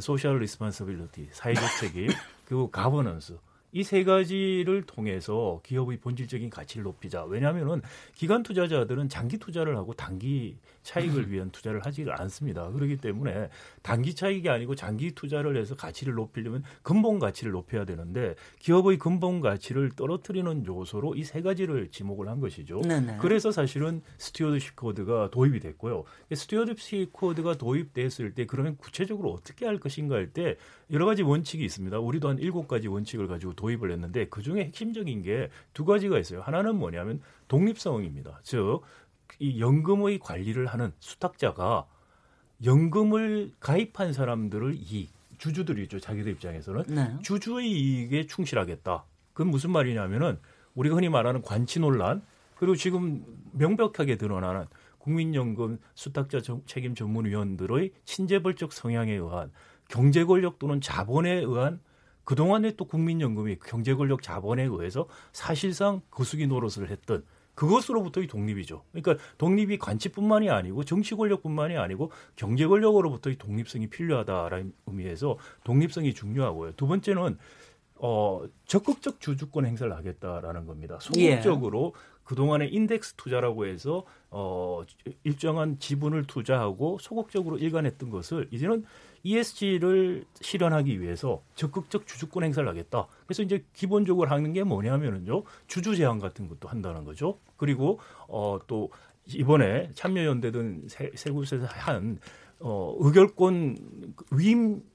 [0.00, 2.08] social responsibility, 사회적 책임,
[2.46, 3.38] 그리고 가버넌스
[3.74, 7.24] 이 세 가지를 통해서 기업의 본질적인 가치를 높이자.
[7.24, 7.80] 왜냐하면은
[8.14, 12.70] 기관 투자자들은 장기 투자를 하고 단기 차익을 위한 투자를 하지 않습니다.
[12.70, 13.48] 그렇기 때문에
[13.82, 19.90] 단기 차익이 아니고 장기 투자를 해서 가치를 높이려면 근본 가치를 높여야 되는데 기업의 근본 가치를
[19.96, 22.80] 떨어뜨리는 요소로 이 세 가지를 지목을 한 것이죠.
[22.82, 23.16] 네네.
[23.20, 26.04] 그래서 사실은 stewardship code가 도입이 됐고요.
[26.34, 30.56] stewardship code가 도입됐을 때 그러면 구체적으로 어떻게 할 것인가 할 때
[30.90, 31.98] 여러 가지 원칙이 있습니다.
[31.98, 36.40] 우리도 한 일곱 가지 원칙을 가지고 도입을 했는데 그 중에 핵심적인 게 두 가지가 있어요.
[36.42, 38.40] 하나는 뭐냐면 독립성입니다.
[38.42, 38.80] 즉,
[39.38, 41.86] 이 연금의 관리를 하는 수탁자가
[42.64, 45.98] 연금을 가입한 사람들을 이 주주들이죠.
[45.98, 47.16] 자기들 입장에서는 네.
[47.22, 49.04] 주주의 이익에 충실하겠다.
[49.32, 50.38] 그건 무슨 말이냐면은
[50.74, 52.22] 우리가 흔히 말하는 관치 논란
[52.56, 54.66] 그리고 지금 명백하게 드러나는
[54.98, 59.50] 국민연금 수탁자 책임 전문위원들의 친재벌적 성향에 의한
[59.88, 61.80] 경제 권력 또는 자본에 의한
[62.24, 68.82] 그동안에 또 국민연금이 경제 권력 자본에 의해서 사실상 거수기 노릇을 했던 그것으로부터의 독립이죠.
[68.92, 76.72] 그러니까 독립이 관치뿐만이 아니고 정치 권력뿐만이 아니고 경제 권력으로부터의 독립성이 필요하다라는 의미에서 독립성이 중요하고요.
[76.76, 77.38] 두 번째는
[77.96, 80.98] 어 적극적 주주권 행사를 하겠다라는 겁니다.
[81.00, 82.12] 소극적으로 예.
[82.24, 84.82] 그동안에 인덱스 투자라고 해서 어
[85.22, 88.84] 일정한 지분을 투자하고 소극적으로 일관했던 것을 이제는
[89.22, 93.06] ESG를 실현하기 위해서 적극적 주주권 행사를 하겠다.
[93.26, 95.44] 그래서 이제 기본적으로 하는 게 뭐냐면은요.
[95.66, 97.38] 주주 제한 같은 것도 한다는 거죠.
[97.56, 98.90] 그리고 어또
[99.28, 102.18] 이번에 참여연대든 세, 곳에서 한
[102.58, 104.91] 어, 의결권 위임 을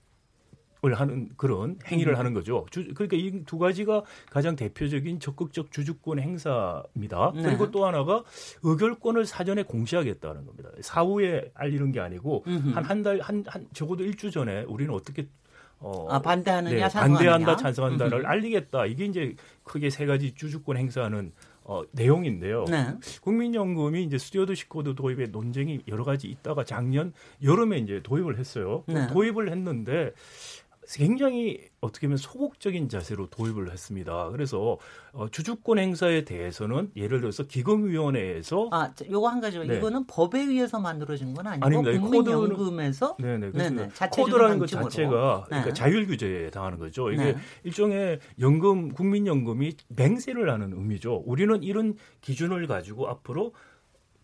[0.84, 2.20] 하는 그런 행위를 음.
[2.20, 2.66] 하는 거죠.
[2.72, 7.32] 주, 그러니까 이 두 가지가 가장 대표적인 적극적 주주권 행사입니다.
[7.36, 7.42] 네.
[7.44, 8.24] 그리고 또 하나가
[8.64, 10.70] 의결권을 사전에 공시하겠다는 겁니다.
[10.82, 15.28] 사후에 알리는 게 아니고 한 한 달 한 한 적어도 일주 전에 우리는 어떻게
[15.80, 18.26] 어, 아, 반대하느냐, 네, 반대한다, 찬성한다를 음흠.
[18.26, 18.88] 알리겠다.
[18.88, 21.32] 이게 이제 크게 세 가지 주주권 행사하는
[21.64, 22.66] 어, 내용인데요.
[22.66, 22.96] 네.
[23.22, 27.14] 국민연금이 이제 stewardship code 도입에 논쟁이 여러 가지 있다가 작년
[27.44, 28.84] 여름에 이제 도입을 했어요.
[28.88, 29.06] 네.
[29.08, 30.14] 도입을 했는데
[30.96, 34.30] 굉장히 어떻게 보면 소극적인 자세로 도입을 했습니다.
[34.30, 34.78] 그래서
[35.12, 39.78] 어, 주주권 행사에 대해서는 예를 들어서 기금위원회에서 아 요거 한 가지만 네.
[39.78, 42.00] 이거는 법에 의해서 만들어진 건 아니고 아닙니다.
[42.00, 45.50] 국민연금에서 네네 네네 코드라는 것 자체가 네.
[45.50, 47.12] 그러니까 자율 규제에 해당하는 거죠.
[47.12, 47.38] 이게 네.
[47.64, 51.24] 일종의 연금 국민연금이 맹세를 하는 의미죠.
[51.26, 53.54] 우리는 이런 기준을 가지고 앞으로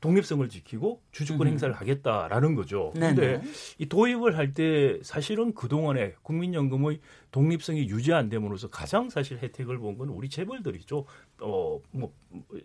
[0.04, 1.52] 독립성을 지키고 주주권 음.
[1.52, 2.92] 행사를 하겠다라는 거죠.
[2.94, 3.42] 그런데
[3.78, 7.00] 이 도입을 할 때 사실은 그동안에 국민연금의
[7.34, 11.06] 독립성이 유지 안 됨으로써 가장 사실 혜택을 본 건 우리 재벌들이죠.
[11.42, 12.14] 어, 뭐,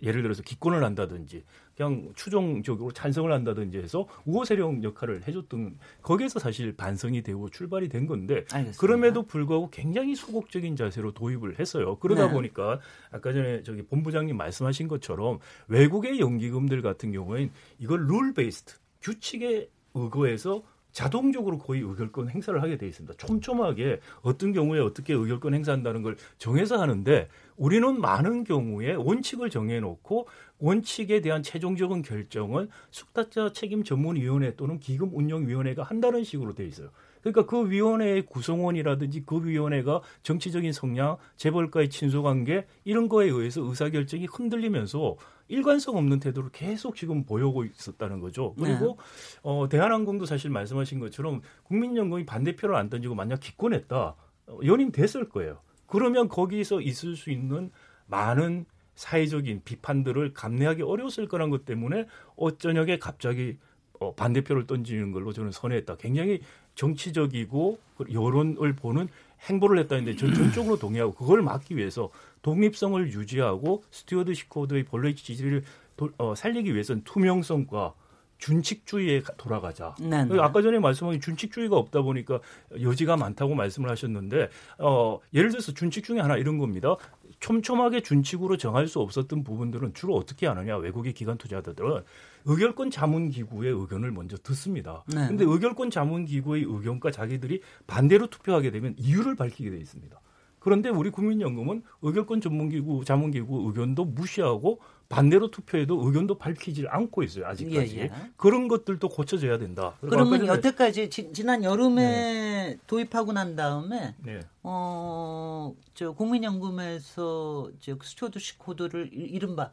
[0.03, 6.77] 예를 들어서 기권을 한다든지, 그냥 추종적으로 찬성을 한다든지 해서 우호 세력 역할을 해줬던, 거기에서 사실
[6.77, 8.79] 반성이 되고 출발이 된 건데, 알겠습니다.
[8.79, 11.97] 그럼에도 불구하고 굉장히 소극적인 자세로 도입을 했어요.
[11.99, 12.33] 그러다 네.
[12.33, 19.69] 보니까, 아까 전에 저기 본부장님 말씀하신 것처럼 외국의 연기금들 같은 경우엔 이걸 룰 베이스트, 규칙에
[19.95, 23.15] 의거해서 자동적으로 거의 의결권 행사를 하게 돼 있습니다.
[23.17, 31.21] 촘촘하게 어떤 경우에 어떻게 의결권 행사한다는 걸 정해서 하는데 우리는 많은 경우에 원칙을 정해놓고 원칙에
[31.21, 36.91] 대한 최종적인 결정은 숙탁자 책임 전문위원회 또는 기금 운영위원회가 한다는 식으로 돼 있어요.
[37.21, 45.17] 그러니까 그 위원회의 구성원이라든지 그 위원회가 정치적인 성향, 재벌과의 친소관계 이런 거에 의해서 의사결정이 흔들리면서
[45.49, 48.55] 일관성 없는 태도를 계속 지금 보여오고 있었다는 거죠.
[48.59, 49.41] 그리고 네.
[49.43, 54.15] 어, 대한항공도 사실 말씀하신 것처럼 국민연금이 반대표를 안 던지고 만약 기권했다
[54.47, 55.61] 어, 연임 됐을 거예요.
[55.87, 57.71] 그러면 거기서 있을 수 있는
[58.07, 62.07] 많은 사회적인 비판들을 감내하기 어려웠을 거란 것 때문에
[62.37, 63.57] 어쩌녁에 갑자기
[64.01, 65.97] 어, 반대표를 던지는 걸로 저는 선회했다.
[65.97, 66.41] 굉장히
[66.75, 67.79] 정치적이고
[68.13, 69.09] 여론을 보는
[69.43, 72.11] 행보를 했다는데 전 전적으로 동의하고 그걸 막기 위해서
[72.43, 75.63] 독립성을 유지하고 stewardship code의 본래 취지를
[75.97, 77.95] 도, 어, 살리기 위해서는 투명성과
[78.39, 79.97] 준칙주의에 돌아가자.
[79.99, 80.35] 네네.
[80.35, 80.41] 네.
[80.41, 82.39] 아까 전에 말씀하신 준칙주의가 없다 보니까
[82.81, 84.49] 여지가 많다고 말씀을 하셨는데
[84.79, 86.97] 어, 예를 들어서 준칙 중에 하나 이런 겁니다.
[87.41, 92.03] 촘촘하게 준칙으로 정할 수 없었던 부분들은 주로 어떻게 하느냐 외국의 기관 투자자들은
[92.45, 95.05] 의결권 자문 기구의 의견을 먼저 듣습니다.
[95.07, 95.29] 네.
[95.29, 100.21] 근데 의결권 자문 기구의 의견과 자기들이 반대로 투표하게 되면 이유를 밝히게 돼 있습니다.
[100.69, 107.97] 그런데 우리 국민연금은 의결권 전문기구, 자문기구 의견도 무시하고 반대로 투표해도 의견도 밝히지 않고 있어요 아직까지
[107.97, 108.11] 예, 예.
[108.37, 109.95] 그런 것들도 고쳐져야 된다.
[110.01, 112.79] 그러면 여태까지 지, 난 여름에 네.
[112.87, 114.41] 도입하고 난 다음에 네.
[114.63, 119.71] 어저 국민연금에서 저 stewardship code를 이른바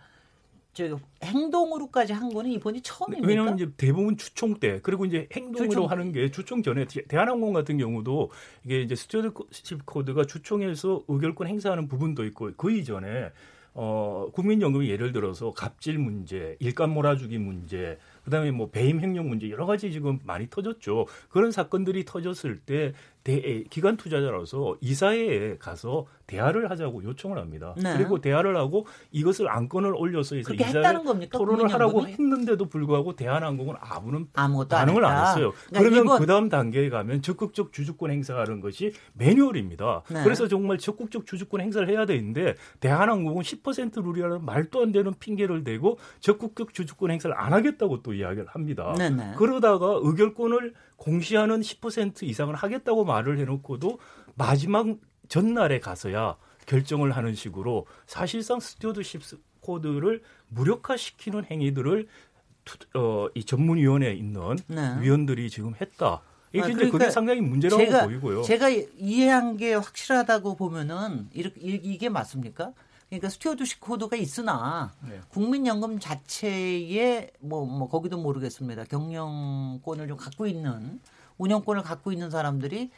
[0.75, 3.27] 저 행동으로까지 한 거는 이번이 처음입니까?
[3.27, 5.89] 왜냐하면 이제 대부분 주총 때 그리고 이제 행동으로 주총.
[5.89, 8.29] 하는 게 주총 전에 대한항공 같은 경우도
[8.65, 13.31] 이게 이제 stewardship code가 주총에서 의결권 행사하는 부분도 있고 그 이전에
[13.73, 19.65] 어 국민연금이 예를 들어서 갑질 문제, 일감 몰아주기 문제, 그다음에 뭐 배임 횡령 문제 여러
[19.65, 21.07] 가지 지금 많이 터졌죠.
[21.29, 22.93] 그런 사건들이 터졌을 때
[23.25, 27.73] 대, 기관 투자자로서 이사회에 가서 대화를 하자고 요청을 합니다.
[27.75, 27.97] 네.
[27.97, 30.83] 그리고 대화를 하고 이것을 안건을 올려서 이제 이사회
[31.31, 35.53] 토론을 하라고 했는데도 불구하고 대한항공은 아무런 반응을 안, 했어요.
[35.69, 36.19] 그러니까 그러면.
[36.19, 40.03] 그 다음 단계에 가면 적극적 주주권 행사하는 것이 매뉴얼입니다.
[40.11, 40.23] 네.
[40.23, 45.97] 그래서 정말 적극적 주주권 행사를 해야 되는데 대한항공은 10% 룰이라는 말도 안 되는 핑계를 대고
[46.19, 48.93] 적극적 주주권 행사를 안 하겠다고 또 이야기를 합니다.
[48.95, 49.33] 네, 네.
[49.35, 53.99] 그러다가 의결권을 공시하는 10% 이상을 하겠다고 말을 해놓고도
[54.35, 54.87] 마지막
[55.27, 59.21] 전날에 가서야 결정을 하는 식으로 사실상 stewardship
[59.61, 62.07] code를 무력화시키는 행위들을
[62.95, 64.95] 어, 이 전문위원회에 있는 네.
[64.99, 66.21] 위원들이 지금 했다.
[66.51, 68.43] 이게 아, 그러니까 그게 상당히 문제라고 제가, 보이고요.
[68.43, 72.73] 제가 이해한 게 확실하다고 보면은 이렇게 이게 맞습니까?
[73.19, 75.19] 그러니까 stewardship code가 있으나 네.
[75.29, 78.85] 국민연금 자체에 뭐, 뭐 거기도 모르겠습니다.
[78.85, 80.99] 경영권을 좀 갖고 있는
[81.37, 82.91] 운영권을 갖고 있는 사람들이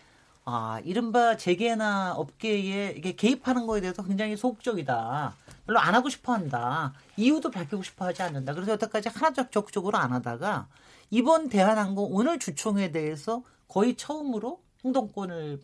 [0.46, 5.36] 아 이른바 재계나 업계에 이게 개입하는 거에 대해서 굉장히 소극적이다.
[5.66, 6.94] 별로 안 하고 싶어 한다.
[7.18, 8.54] 이유도 밝히고 싶어 하지 않는다.
[8.54, 10.68] 그래서 여태까지 하나적 적극적으로 안 하다가
[11.10, 15.60] 이번 대한항공 오늘 주총에 대해서 거의 처음으로 행동권을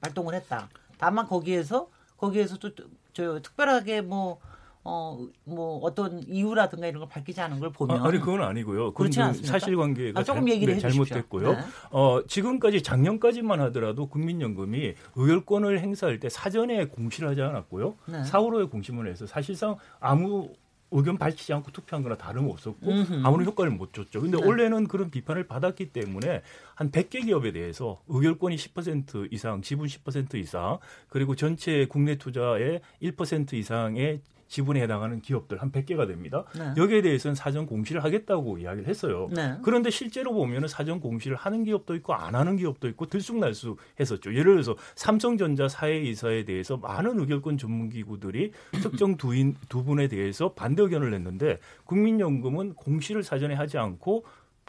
[0.00, 0.68] 발동을 했다.
[0.98, 2.70] 다만 거기에서 거기에서 또
[3.14, 4.38] 저 특별하게 뭐
[4.86, 8.04] 어, 뭐, 어떤 이유라든가 이런 걸 밝히지 않은 걸 보면.
[8.04, 8.92] 아, 니 그건 아니고요.
[8.92, 9.50] 그렇지 않습니까?
[9.50, 11.52] 사실관계가 아, 조금 얘기를 네, 잘못됐고요.
[11.52, 11.58] 네.
[11.90, 17.94] 어, 지금까지 작년까지만 하더라도 국민연금이 의결권을 행사할 때 사전에 공시를 하지 않았고요.
[18.08, 18.24] 네.
[18.24, 20.50] 사후로의 공시문을 해서 사실상 아무
[20.94, 23.22] 의견 밝히지 않고 투표한 거나 다름없었고 음흠.
[23.24, 24.20] 아무런 효과를 못 줬죠.
[24.20, 24.46] 근데 네.
[24.46, 26.42] 원래는 그런 비판을 받았기 때문에
[26.76, 30.78] 한 100개 기업에 대해서 의결권이 10% 이상, 지분 10% 이상,
[31.08, 34.20] 그리고 전체 국내 투자의 1% 이상의
[34.54, 36.44] 지분에 해당하는 기업들 한 100개가 됩니다.
[36.56, 36.74] 네.
[36.76, 39.28] 여기에 대해서는 사전 공시를 하겠다고 이야기를 했어요.
[39.32, 39.56] 네.
[39.62, 44.32] 그런데 실제로 보면은 사전 공시를 하는 기업도 있고 안 하는 기업도 있고 들쑥날쑥 했었죠.
[44.32, 51.10] 예를 들어서 삼성전자 사회이사에 대해서 많은 의결권 전문기구들이 특정 두인 두 분에 대해서 반대 의견을
[51.10, 54.24] 냈는데 국민연금은 공시를 사전에 하지 않고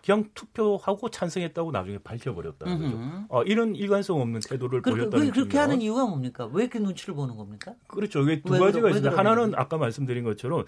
[0.06, 3.26] 그냥 투표하고 찬성했다고 나중에 밝혀버렸다는 거죠.
[3.30, 6.48] 어, 이런 일관성 없는 태도를 그, 보였다는 그, 그렇게 하는 이유가 뭡니까?
[6.54, 7.74] 왜 이렇게 눈치를 보는 겁니까?
[7.88, 8.22] 그렇죠.
[8.22, 9.18] 이게 두 가지가 있습니다.
[9.18, 10.65] 하나는 아까 말씀드린 것처럼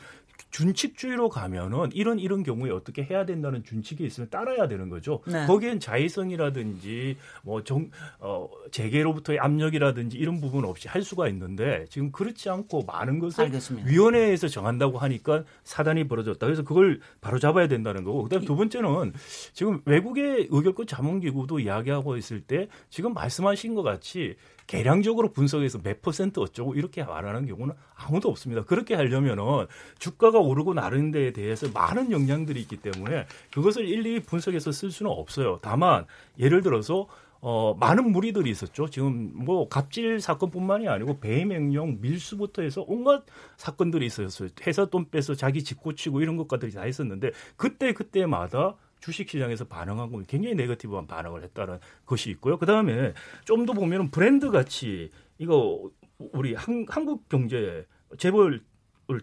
[0.49, 5.21] 준칙주의로 가면은 이런 이런 경우에 어떻게 해야 된다는 준칙이 있으면 따라야 되는 거죠.
[5.27, 5.45] 네.
[5.45, 12.83] 거기엔 자의성이라든지 뭐정 어, 재계로부터의 압력이라든지 이런 부분 없이 할 수가 있는데 지금 그렇지 않고
[12.85, 13.87] 많은 것을 알겠습니다.
[13.87, 16.43] 위원회에서 정한다고 하니까 사단이 벌어졌다.
[16.43, 18.23] 그래서 그걸 바로 잡아야 된다는 거고.
[18.23, 19.13] 그다음 두 번째는
[19.53, 24.35] 지금 외국의 의결권 자문기구도 이야기하고 있을 때 지금 말씀하신 것 같이
[24.67, 28.63] 계량적으로 분석해서 몇 퍼센트 어쩌고 이렇게 말하는 경우는 아무도 없습니다.
[28.63, 34.91] 그렇게 하려면은 주가가 오르고 나르는 데에 대해서 많은 영향들이 있기 때문에 그것을 일일이 분석해서 쓸
[34.91, 35.59] 수는 없어요.
[35.61, 36.05] 다만
[36.37, 37.07] 예를 들어서
[37.39, 38.89] 어, 많은 무리들이 있었죠.
[38.89, 43.23] 지금 뭐 갑질 사건뿐만이 아니고 배임행령, 밀수부터 해서 온갖
[43.57, 44.49] 사건들이 있었어요.
[44.65, 50.23] 회사 돈 빼서 자기 집 고치고 이런 것까지 다 있었는데 그때 그때마다 주식 시장에서 반응하고
[50.27, 52.57] 굉장히 네거티브한 반응을 했다는 것이 있고요.
[52.57, 53.13] 그 다음에
[53.45, 57.85] 좀 더 보면 브랜드 가치 이거 우리 한, 한국 경제
[58.17, 58.61] 재벌을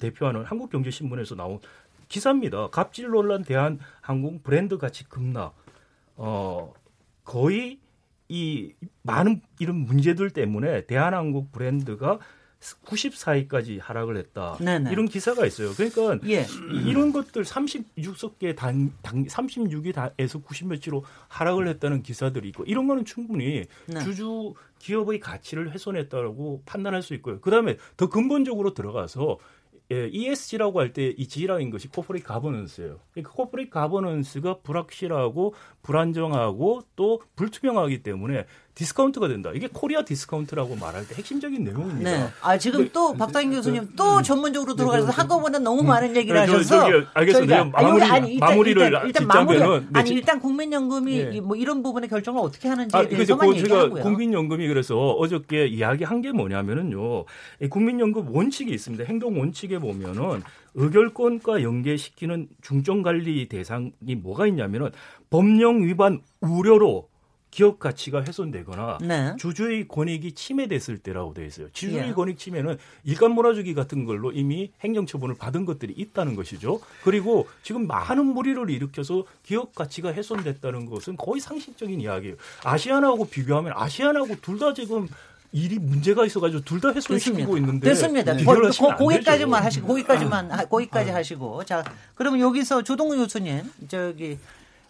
[0.00, 1.58] 대표하는 한국 경제 신문에서 나온
[2.08, 2.68] 기사입니다.
[2.70, 5.54] 갑질 논란 대한 항공 브랜드 가치 급락.
[6.16, 6.72] 어
[7.24, 7.80] 거의
[8.28, 12.18] 이 많은 이런 문제들 때문에 대한항공 브랜드가
[12.84, 14.56] 94위까지 하락을 했다.
[14.60, 14.90] 네네.
[14.92, 15.72] 이런 기사가 있어요.
[15.74, 16.46] 그러니까 예.
[16.86, 24.00] 이런 것들 36개 단, 단 36위에서 90몇치로 하락을 했다는 기사들이 있고 이런 거는 충분히 네.
[24.00, 27.40] 주주 기업의 가치를 훼손했다고 판단할 수 있고요.
[27.40, 29.38] 그다음에 더 근본적으로 들어가서
[29.92, 33.00] 예, ESG라고 할 때 이 G라는 것이 corporate governance예요.
[33.12, 39.50] 그러니까 corporate governance가 불확실하고 불안정하고 또 불투명하기 때문에 discount가 된다.
[39.54, 42.10] 이게 Korea discount라고 말할 때 핵심적인 내용입니다.
[42.10, 42.28] 네.
[42.40, 46.34] 아 지금 또 박상인 교수님 또 음, 전문적으로 들어가서 네, 한꺼번에 너무 음, 많은 얘기를
[46.34, 47.64] 네, 하셔서 알겠습니다.
[47.66, 51.40] 마무리, 아니, 일단, 마무리를 일단, 일단 마무리 아니 일단 국민연금이 네.
[51.40, 54.02] 뭐 이런 부분의 결정을 어떻게 하는지에 아, 대해서만 그, 얘기하고요.
[54.02, 57.26] 국민연금이 그래서 어저께 이야기한 게 뭐냐면은요.
[57.70, 59.04] 국민연금 원칙이 있습니다.
[59.04, 60.42] 행동 원칙에 보면은
[60.74, 64.90] 의결권과 연계시키는 중점 관리 대상이 뭐가 있냐면은
[65.30, 67.08] 법령 위반 우려로
[67.54, 69.36] 기업 가치가 훼손되거나 네.
[69.38, 71.68] 주주의 권익이 침해됐을 때라고 되어 있어요.
[71.72, 72.12] 주주의 예.
[72.12, 76.80] 권익 침해는 일감 몰아주기 같은 걸로 이미 행정처분을 받은 것들이 있다는 것이죠.
[77.04, 82.34] 그리고 지금 많은 무리를 일으켜서 기업 가치가 훼손됐다는 것은 거의 상식적인 이야기예요.
[82.64, 85.06] 아시아나하고 비교하면 아시아나하고 둘 다 지금
[85.52, 88.32] 일이 문제가 있어가지고 둘 다 훼손시키고 있는데 됐습니다.
[88.34, 88.42] 네.
[88.42, 88.52] 고,
[88.96, 90.64] 고, 기까지만 하시고 고기까지만 아.
[90.64, 91.14] 고기까지 아.
[91.14, 91.84] 하시고 자
[92.16, 94.38] 그러면 여기서 조동훈 교수님 저기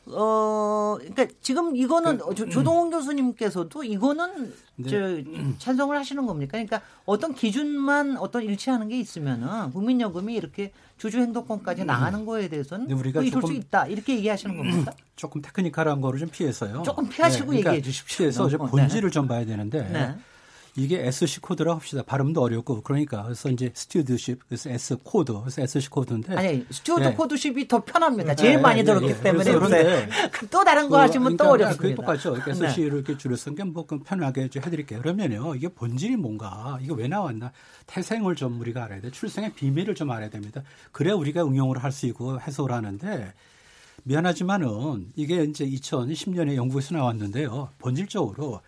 [0.06, 2.90] 어, 그러니까 지금 이거는 그, 조, 조동훈 음.
[2.90, 4.88] 교수님께서도 이거는 네.
[4.88, 6.52] 저 찬성을 하시는 겁니까?
[6.52, 11.86] 그러니까 어떤 기준만 어떤 일치하는 게 있으면은 국민연금이 이렇게 주주 행동권까지 음.
[11.86, 14.92] 나가는 거에 대해서는 우리가 이룰 수 있다 이렇게 얘기하시는 겁니까?
[15.16, 16.82] 조금 technical한 거를 좀 피해서요.
[16.82, 18.16] 조금 피하시고 네, 그러니까 얘기해 주십시오.
[18.18, 19.12] 피해서 어, 본질을 네.
[19.12, 20.16] 좀 봐야 되는데 네.
[20.76, 22.02] 이게 SC 코드라 합시다.
[22.04, 27.14] 발음도 어렵고 그러니까 그래서 이제 stewardship 그래서 S 코드 그래서 SC 코드인데 아니 스튜디오 네.
[27.14, 28.34] 코드십이 더 편합니다.
[28.34, 30.08] 제일 네, 많이 네, 들었기 네, 때문에 그런데
[30.50, 31.82] 또 다른 거 그, 하시면 그러니까 또 어렵습니다.
[31.82, 32.32] 그게 똑같죠.
[32.34, 35.00] 그러니까 SC를 이렇게 줄여서 뭐 편하게 해드릴게요.
[35.00, 37.52] 그러면요 이게 본질이 뭔가 이게 왜 나왔나
[37.86, 39.10] 태생을 좀 우리가 알아야 돼.
[39.10, 40.62] 출생의 비밀을 좀 알아야 됩니다.
[40.92, 43.32] 그래 우리가 응용을 할 수 있고 해석을 하는데
[44.02, 47.70] 미안하지만은 이게 이제 2010년에 영국에서 나왔는데요.
[47.78, 48.60] 본질적으로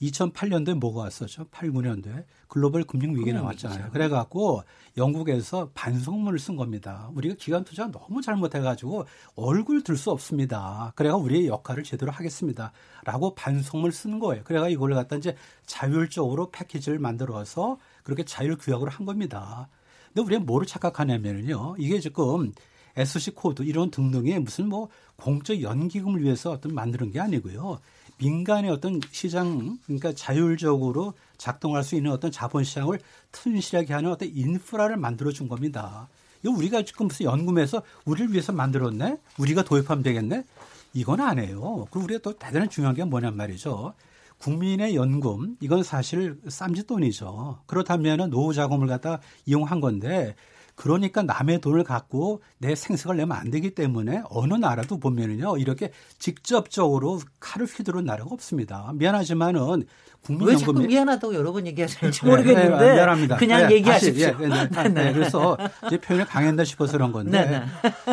[0.00, 1.46] 2008년도에 뭐가 왔었죠?
[1.50, 3.90] 8, 9년도에 글로벌 금융 위기 나왔잖아요.
[3.92, 4.62] 그래 갖고
[4.96, 7.10] 영국에서 반성문을 쓴 겁니다.
[7.14, 10.92] 우리가 기관 투자 너무 잘못해 가지고 얼굴 들 수 없습니다.
[10.94, 12.72] 그래가 우리의 역할을 제대로 하겠습니다.
[13.04, 14.44] 라고 반성문을 쓴 거예요.
[14.44, 19.68] 그래가 이걸 갖다 이제 자율적으로 패키지를 만들어서 그렇게 자율 규약으로 한 겁니다.
[20.12, 21.76] 근데 우리가 뭐를 착각하냐면요.
[21.78, 22.52] 이게 지금
[22.96, 27.78] SC 코드 이런 등등의 무슨 뭐 공적 연기금을 위해서 어떤 만드는 게 아니고요.
[28.18, 32.98] 민간의 어떤 시장 그러니까 자율적으로 작동할 수 있는 어떤 자본 시장을
[33.32, 36.08] 튼실하게 하는 어떤 인프라를 만들어 준 겁니다.
[36.42, 39.18] 이거 우리가 지금 무슨 연금에서 우리를 위해서 만들었네?
[39.38, 40.44] 우리가 도입하면 되겠네?
[40.94, 41.86] 이건 아니에요.
[41.90, 43.94] 그리고 우리가 또 대단히 중요한 게 뭐냔 말이죠.
[44.38, 47.60] 국민의 연금 이건 사실 쌈짓돈이죠.
[47.66, 50.34] 그렇다면 노후 자금을 갖다 이용한 건데
[50.76, 57.18] 그러니까 남의 돈을 갖고 내 생색을 내면 안 되기 때문에 어느 나라도 보면은요 이렇게 직접적으로
[57.40, 58.92] 칼을 휘두른 나라가 없습니다.
[58.94, 59.86] 미안하지만은
[60.22, 63.36] 국민연금이 왜 자꾸 미안하다고 여러 번 얘기하시는지 네, 모르겠는데 네, 미안합니다.
[63.36, 64.32] 그냥 네, 얘기하십시오.
[64.32, 67.62] 다시, 예, 네, 네, 네, 그래서 이제 표현이 강했다 싶어서 그런 건데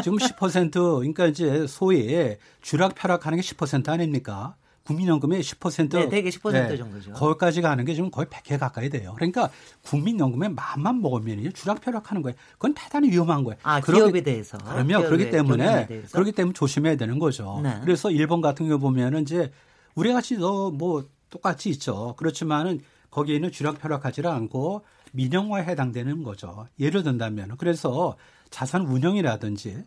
[0.01, 4.55] 지금 10% 그러니까 이제 소위 주락 펴락하는 게 10% 아닙니까?
[4.85, 7.13] 국민연금의 10% 네, 대개 10% 네, 정도죠.
[7.13, 9.13] 거기까지 가는 게 지금 거의 100회 가까이 돼요.
[9.15, 9.49] 그러니까
[9.85, 12.35] 국민연금의 마음만 먹으면 주락펴락하는 거예요.
[12.53, 13.57] 그건 대단히 위험한 거예요.
[13.63, 14.57] 아, 그러기, 기업에 대해서.
[14.57, 17.61] 그러면 그렇기 때문에 그렇기 때문에 조심해야 되는 거죠.
[17.63, 17.79] 네.
[17.81, 19.51] 그래서 일본 같은 경우 보면은 이제
[19.95, 22.15] 우리 같이 뭐 똑같이 있죠.
[22.17, 26.67] 그렇지만은 거기에는 주락펴락하지 않고 민영화에 해당되는 거죠.
[26.79, 28.17] 예를 든다면 그래서
[28.49, 29.83] 자산 운영이라든지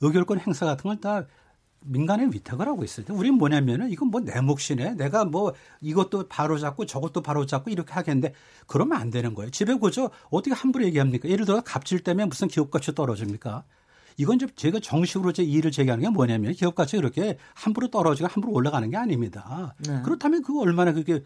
[0.00, 1.26] 의결권 행사 같은 건다
[1.88, 3.06] 민간의 위탁을 하고 있어요.
[3.10, 4.94] 우리는 뭐냐면은 이건 뭐 내 몫이네.
[4.94, 8.34] 내가 뭐 이것도 바로 잡고 저것도 바로 잡고 이렇게 하겠는데
[8.66, 9.50] 그러면 안 되는 거예요.
[9.50, 11.28] 집에 그죠 어떻게 함부로 얘기합니까?
[11.28, 13.64] 예를 들어 갑질 때문에 무슨 기업가치 떨어집니까?
[14.18, 18.90] 이건 이제 제가 정식으로 제 이의를 제기하는 게 뭐냐면 기업가치 그렇게 함부로 떨어지고 함부로 올라가는
[18.90, 19.74] 게 아닙니다.
[19.78, 20.02] 네.
[20.04, 21.22] 그렇다면 그거 얼마나 그게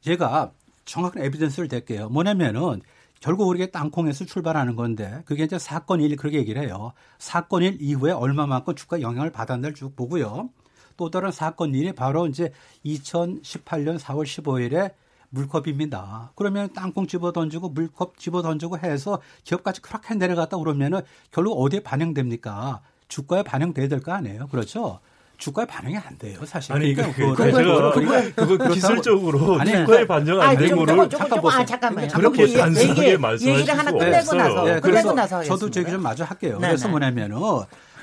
[0.00, 0.52] 제가
[0.84, 2.08] 정확한 에비던스를 댈게요.
[2.10, 2.82] 뭐냐면은
[3.24, 6.92] 결국 우리가 땅콩에서 출발하는 건데 그게 이제 사건 일 그렇게 얘기를 해요.
[7.18, 10.50] 사건 일 이후에 얼마만큼 주가 영향을 받았나를 쭉 보고요.
[10.98, 12.52] 또 다른 사건 일이 바로 이제
[12.84, 14.92] 2018년 4월 15일에
[15.30, 16.32] 물컵입니다.
[16.36, 22.82] 그러면 땅콩 집어 던지고 물컵 집어 던지고 해서 기업까지 그렇게 내려갔다 그러면은 결국 어디에 반영됩니까?
[23.08, 24.48] 주가에 반영돼야 될 거 아니에요.
[24.48, 25.00] 그렇죠?
[25.36, 26.72] 주가에 반영이 안 돼요, 사실.
[26.72, 31.40] 아니, 그러니까 그, 그, 제가 그거, 그거 기술적으로 아니, 주가에 반영 안 되는 거를 잠깐
[31.40, 31.60] 보세요.
[31.60, 32.08] 아, 잠깐만요.
[32.08, 36.24] 그렇게 단순하게 말씀하실 얘기를 하나 끝내고 나서 네, 끝내고 나서 저도 제 얘기 좀 마저
[36.24, 36.58] 할게요.
[36.60, 36.90] 네, 그래서 네.
[36.92, 37.38] 뭐냐면은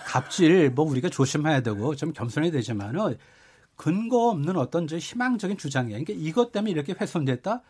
[0.06, 3.18] 갑질 뭐 우리가 조심해야 되고 좀 겸손해야 되지만은
[3.78, 6.04] 근거 없는 어떤 저 희망적인 주장이에요.
[6.04, 7.62] 그러니까 이것 때문에 이렇게 훼손됐다.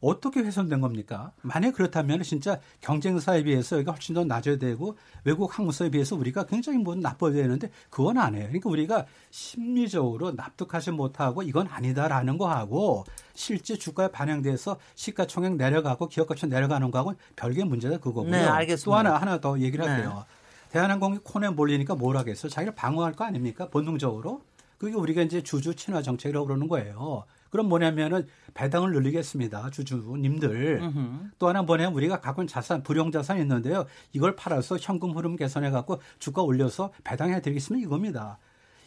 [0.00, 1.32] 어떻게 훼손된 겁니까?
[1.42, 6.78] 만약 그렇다면 진짜 경쟁사에 비해서 여기가 훨씬 더 낮아야 되고 외국 항공사에 비해서 우리가 굉장히
[6.78, 8.46] 뭐 나빠야 되는데 그건 아니에요.
[8.46, 16.90] 그러니까 우리가 심리적으로 납득하지 못하고 이건 아니다라는 거하고 실제 주가에 반영돼서 시가총액 내려가고 기업가치 내려가는
[16.90, 18.30] 거하고는 별개 문제다 그거고요.
[18.30, 18.84] 네, 알겠습니다.
[18.84, 19.90] 또 하나 하나 더 얘기를 네.
[19.90, 20.24] 할게요.
[20.28, 20.36] 네.
[20.72, 22.48] 대한항공이 코너에 몰리니까 뭘 하겠어?
[22.48, 23.68] 자기를 방어할 거 아닙니까?
[23.68, 24.42] 본능적으로.
[24.78, 27.24] 그게 우리가 이제 주주 친화 정책이라고 그러는 거예요.
[27.56, 29.70] 그럼 뭐냐면은 배당을 늘리겠습니다.
[29.70, 30.82] 주주님들.
[30.82, 31.30] 으흠.
[31.38, 33.86] 또 하나 뭐냐면 우리가 갖고 있는 자산, 불용 자산이 있는데요.
[34.12, 37.86] 이걸 팔아서 현금 흐름 개선해 갖고 주가 올려서 배당해 드리겠습니다.
[37.86, 38.38] 이겁니다.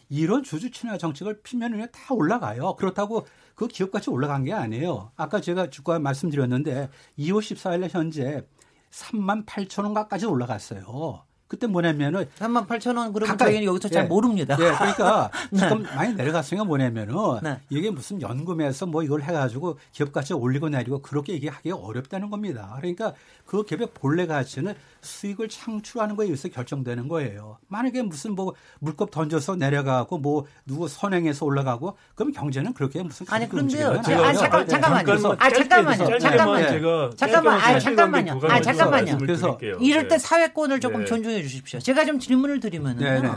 [0.08, 2.76] 이런 주주 친화 정책을 피면은 다 올라가요.
[2.76, 5.10] 그렇다고 그 기업 가치 올라간 게 아니에요.
[5.16, 8.46] 아까 제가 주가 말씀드렸는데 2월 14일 현재
[8.92, 11.24] 3만 8천 원가까지 올라갔어요.
[11.50, 14.56] 그때 뭐냐면은 3만 8천 원 그러면 가까이, 저희는 여기서 잘 예, 모릅니다.
[14.60, 15.58] 예, 그러니까 네.
[15.58, 17.58] 지금 많이 내려갔으니까 뭐냐면은 네.
[17.70, 22.76] 이게 무슨 연금에서 뭐 이걸 해가지고 기업 가치 올리고 내리고 그렇게 얘기하기가 어렵다는 겁니다.
[22.76, 23.14] 그러니까
[23.46, 27.58] 그 기업의 본래 가치는 수익을 창출하는 거에 의해서 결정되는 거예요.
[27.66, 33.48] 만약에 무슨 뭐 물컵 던져서 내려가고 뭐 누구 선행해서 올라가고 그럼 경제는 그렇게 무슨 아니
[33.48, 34.00] 그런데요.
[34.02, 35.36] 제가, 아 잠깐 잠깐만요.
[35.36, 36.18] 아 잠깐만요.
[36.20, 37.10] 잠깐만요.
[37.16, 37.60] 잠깐만.
[37.60, 38.40] 아 잠깐만요.
[38.44, 39.18] 아 잠깐만요.
[39.18, 41.06] 그래서 이럴 때 사회권을 조금 네.
[41.06, 41.80] 존중해 주십시오.
[41.80, 43.04] 제가 좀 질문을 드리면은요.
[43.04, 43.30] 네, 네.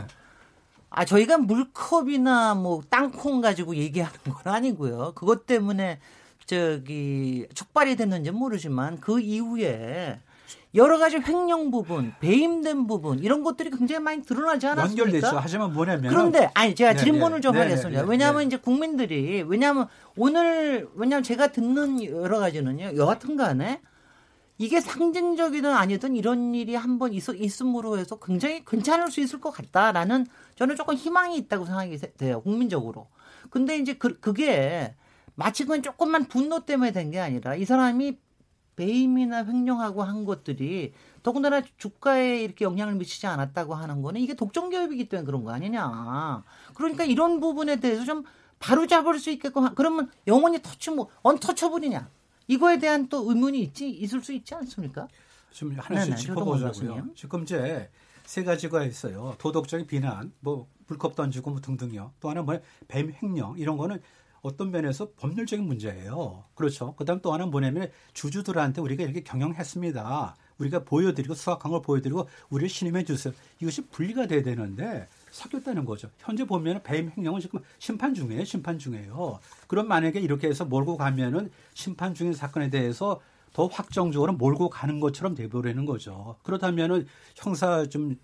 [0.90, 5.12] 아 저희가 물컵이나 뭐 땅콩 가지고 얘기하는 건 아니고요.
[5.14, 5.98] 그것 때문에
[6.46, 10.20] 저기 촉발이 됐는지 모르지만 그 이후에
[10.74, 15.04] 여러 가지 횡령 부분, 배임된 부분 이런 것들이 굉장히 많이 드러나지 않았습니까?
[15.06, 15.38] 연결됐죠.
[15.38, 18.02] 하지만 뭐냐면 그런데 아니 제가 네, 질문을 네, 좀 네, 하겠습니다.
[18.02, 18.46] 네, 왜냐하면 네.
[18.46, 19.86] 이제 국민들이 왜냐하면
[20.16, 22.96] 오늘 왜냐하면 제가 듣는 여러 가지는요.
[22.96, 23.80] 여하튼간에
[24.58, 30.76] 이게 상징적이든 아니든 이런 일이 한번 있음으로 해서 굉장히 괜찮을 수 있을 것 같다라는 저는
[30.76, 33.08] 조금 희망이 있다고 생각이 돼요 국민적으로.
[33.50, 34.94] 근데 이제 그, 그게
[35.34, 38.18] 마치 그건 조금만 분노 때문에 된 게 아니라 이 사람이
[38.76, 45.08] 배임이나 횡령하고 한 것들이 더군다나 주가에 이렇게 영향을 미치지 않았다고 하는 거는 이게 독점 기업이기
[45.08, 46.42] 때문에 그런 거 아니냐.
[46.74, 48.24] 그러니까 이런 부분에 대해서 좀
[48.58, 52.08] 바로 잡을 수 있게끔 그러면 영원히 터치 뭐 언터처블이냐.
[52.46, 55.08] 이거에 대한 또 의문이 있지 있을 수 있지 않습니까?
[55.50, 57.08] 좀 하나씩 짚어보자고요.
[57.14, 57.88] 지금 이제
[58.24, 59.34] 세 가지가 있어요.
[59.38, 62.12] 도덕적인 비난, 뭐 불컵 던지고 뭐 등등요.
[62.20, 64.00] 또 하나 뭐뱀 횡령 이런 거는
[64.42, 66.44] 어떤 면에서 법률적인 문제예요.
[66.54, 66.94] 그렇죠.
[66.96, 70.36] 그다음 또 하나는 뭐냐면 주주들한테 우리가 이렇게 경영했습니다.
[70.58, 73.32] 우리가 보여드리고 수학한 걸 보여드리고 우리를 신임해 주세요.
[73.60, 76.08] 이것이 분리가 돼야 되는데 섞였다는 거죠.
[76.18, 78.44] 현재 보면 배임 횡령은 지금 심판 중이에요.
[78.44, 79.40] 심판 중이에요.
[79.66, 83.20] 그럼 만약에 이렇게 해서 몰고 가면은 심판 중인 사건에 대해서
[83.52, 86.36] 더 확정적으로 몰고 가는 것처럼 돼버리는 거죠.
[86.44, 88.16] 그렇다면은 형사 좀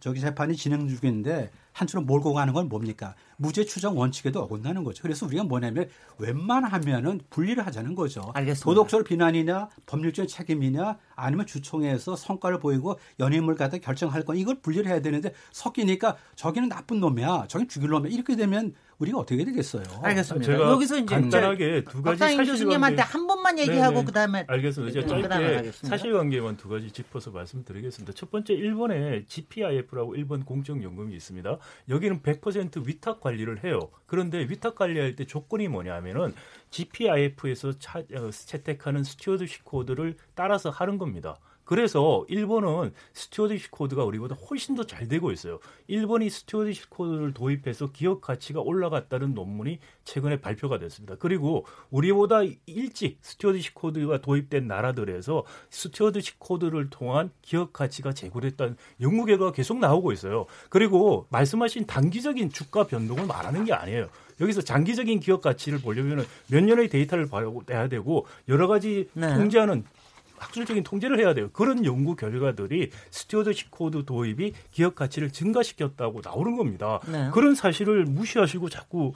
[0.00, 3.14] 저기 재판이 진행 중인데 한쪽으로 몰고 가는 건 뭡니까?
[3.36, 5.02] 무죄 추정 원칙에도 어긋나는 거죠.
[5.02, 8.30] 그래서 우리가 뭐냐면 웬만하면은 분리를 하자는 거죠.
[8.34, 8.64] 알겠습니다.
[8.64, 15.00] 도덕적 비난이냐 법률적 책임이냐 아니면 주총에서 성과를 보이고 연임을 갖다 결정할 건 이걸 분리를 해야
[15.00, 17.46] 되는데 섞이니까 저기는 나쁜 놈이야.
[17.48, 18.12] 저기 죽일 놈이야.
[18.12, 19.82] 이렇게 되면 우리가 어떻게 되겠어요?
[20.02, 20.44] 알겠습니다.
[20.52, 24.04] 제가 여기서 이제 간단하게 두 가지 사실 교수님한테 한 번만 얘기하고 네네.
[24.04, 25.00] 그다음에 알겠습니다.
[25.00, 28.12] 제가 짧게 사실관계만 두 가지 짚어서 말씀드리겠습니다.
[28.12, 31.58] 첫 번째 일본에 GPIF라고 일본 공적연금이 있습니다.
[31.88, 33.80] 여기는 100% 위탁 관리를 해요.
[34.06, 36.34] 그런데 위탁 관리할 때 조건이 뭐냐면은
[36.68, 41.38] GPIF에서 차, 어, 채택하는 stewardship code를 따라서 하는 겁니다.
[41.70, 45.60] 그래서 일본은 stewardship code가 우리보다 훨씬 더 잘 되고 있어요.
[45.86, 51.14] 일본이 stewardship code를 도입해서 기업 가치가 올라갔다는 논문이 최근에 발표가 됐습니다.
[51.20, 59.52] 그리고 우리보다 일찍 stewardship code가 도입된 나라들에서 stewardship code를 통한 기업 가치가 제고됐다는 연구 결과가
[59.52, 60.46] 계속 나오고 있어요.
[60.70, 64.08] 그리고 말씀하신 단기적인 주가 변동을 말하는 게 아니에요.
[64.40, 69.36] 여기서 장기적인 기업 가치를 보려면 몇 년의 데이터를 봐야 되고 여러 가지 네.
[69.36, 69.84] 통제하는
[70.40, 71.50] 학술적인 통제를 해야 돼요.
[71.52, 77.00] 그런 연구 결과들이 stewardship code 도입이 기업 가치를 증가시켰다고 나오는 겁니다.
[77.06, 77.30] 네.
[77.32, 79.12] 그런 사실을 무시하시고 자꾸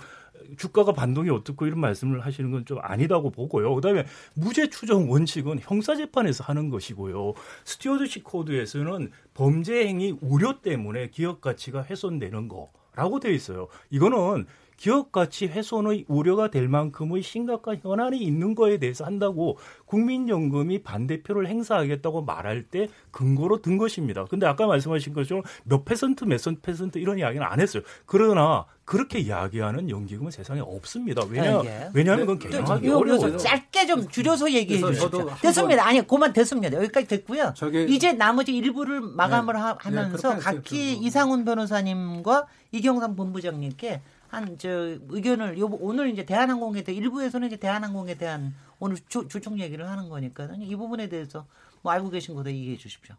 [0.59, 3.75] 주가가 변동이 어떻고 이런 말씀을 하시는 건 좀 아니다고 보고요.
[3.75, 4.05] 그다음에
[4.35, 7.33] 무죄 추정 원칙은 형사 재판에서 하는 것이고요.
[7.65, 13.69] stewardship code에서는 범죄 행위 우려 때문에 기업 가치가 훼손되는 거 라고 돼 있어요.
[13.91, 14.47] 이거는
[14.77, 22.23] 기업 가치 훼손의 우려가 될 만큼의 심각한 현안이 있는 거에 대해서 한다고 국민연금이 반대표를 행사하겠다고
[22.23, 24.25] 말할 때 근거로 든 것입니다.
[24.25, 27.83] 근데 아까 말씀하신 것처럼 몇 퍼센트 몇 퍼센트 이런 이야기는 안 했어요.
[28.07, 31.23] 그러나 그렇게 이야기하는 연기금은 세상에 없습니다.
[31.31, 33.37] 왜냐, 네, 왜냐하면 그건 개념하기 어려워요.
[33.39, 35.31] 짧게 좀 줄여서 얘기해 주십시오.
[35.41, 35.87] 됐습니다.
[35.87, 36.77] 아니, 그만 됐습니다.
[36.77, 37.55] 여기까지 됐고요.
[37.89, 44.03] 이제 나머지 일부를 마감을 네, 네 하면서 네, 각기 이상훈 변호사님과 이경삼 본부장님께
[44.35, 44.69] 한 저
[45.09, 50.09] 의견을 요 오늘 이제 대한항공에 대해 일부에서는 이제 대한항공에 대한 오늘 주, 주총 얘기를 하는
[50.09, 51.47] 거니까 이 부분에 대해서
[51.83, 53.15] 뭐 알고 계신 거다 얘기해 주십시오.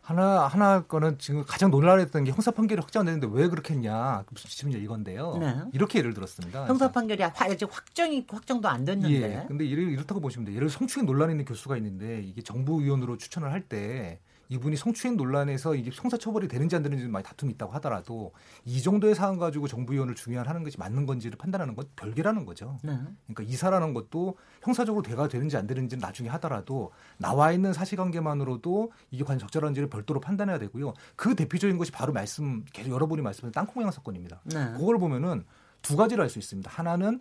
[0.00, 5.38] 하나 하나 거는 지금 가장 논란했던 게 형사 판결이 확정됐는데 왜 그렇게 했냐 지금 이건데요.
[5.38, 5.54] 네.
[5.72, 6.66] 이렇게 예를 들었습니다.
[6.66, 9.14] 형사 판결이 아직 확정이 확정도 안 됐는데.
[9.22, 9.44] 예.
[9.48, 10.56] 근데 이렇다고 보시면 돼요.
[10.56, 14.20] 예를 성추행 논란이 있는 교수가 있는데 이게 정부 위원으로 추천을 할 때
[14.54, 18.32] 이분이 성추행 논란에서 이게 형사 처벌이 되는지 안 되는지 많이 다툼이 있다고 하더라도
[18.64, 22.78] 이 정도의 사안 가지고 정부 위원을 중요한 것이 맞는 건지를 판단하는 건 별개라는 거죠.
[22.82, 22.98] 네.
[23.26, 29.38] 그러니까 이사라는 것도 형사적으로 대가 되는지 안 되는지는 나중에 하더라도 나와 있는 사실관계만으로도 이게 과연
[29.38, 30.94] 적절한지를 별도로 판단해야 되고요.
[31.16, 34.42] 그 대표적인 것이 바로 말씀 계속 여러분이 말씀하신 땅콩양 사건입니다.
[34.44, 34.72] 네.
[34.76, 35.44] 그걸 보면은
[35.82, 36.70] 두 가지를 알 수 있습니다.
[36.70, 37.20] 하나는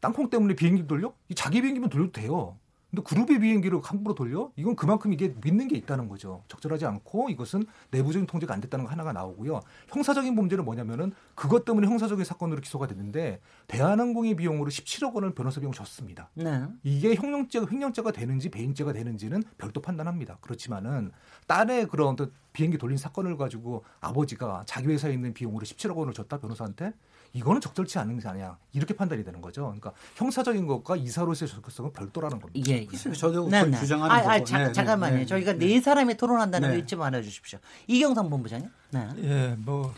[0.00, 1.12] 땅콩 때문에 비행기 돌려?
[1.28, 2.56] 이 자기 비행기면 돌려도 돼요.
[2.90, 4.50] 근데 그룹의 비행기를 함부로 돌려?
[4.56, 6.42] 이건 그만큼 이게 믿는 게 있다는 거죠.
[6.48, 9.60] 적절하지 않고 이것은 내부적인 통제가 안 됐다는 거 하나가 나오고요.
[9.88, 15.72] 형사적인 범죄는 뭐냐면은 그것 때문에 형사적인 사건으로 기소가 됐는데 대한항공의 비용으로 17억 원을 변호사 비용
[15.72, 16.30] 줬습니다.
[16.32, 16.64] 네.
[16.82, 20.38] 이게 형량죄가 횡령죄가 되는지 배임죄가 되는지는 별도 판단합니다.
[20.40, 21.12] 그렇지만은
[21.46, 22.16] 딸의 그런
[22.54, 26.94] 비행기 돌린 사건을 가지고 아버지가 자기 회사에 있는 비용으로 17억 원을 줬다 변호사한테
[27.32, 28.56] 이거는 적절치 않은 게 아니야.
[28.72, 29.64] 이렇게 판단이 되는 거죠.
[29.64, 32.70] 그러니까 형사적인 것과 이사로서의 적극성은 별도라는 겁니다.
[32.72, 33.12] 예, 예.
[33.12, 33.78] 저도 네, 네.
[33.78, 35.16] 주장하는 아, 아, 자, 네, 잠깐만요.
[35.18, 37.58] 네, 저희가 네, 네 사람이 토론한다는 거 잊지 말아 주십시오.
[37.86, 38.68] 이경상 본부장님.
[38.90, 39.08] 네.
[39.18, 39.92] 예, 뭐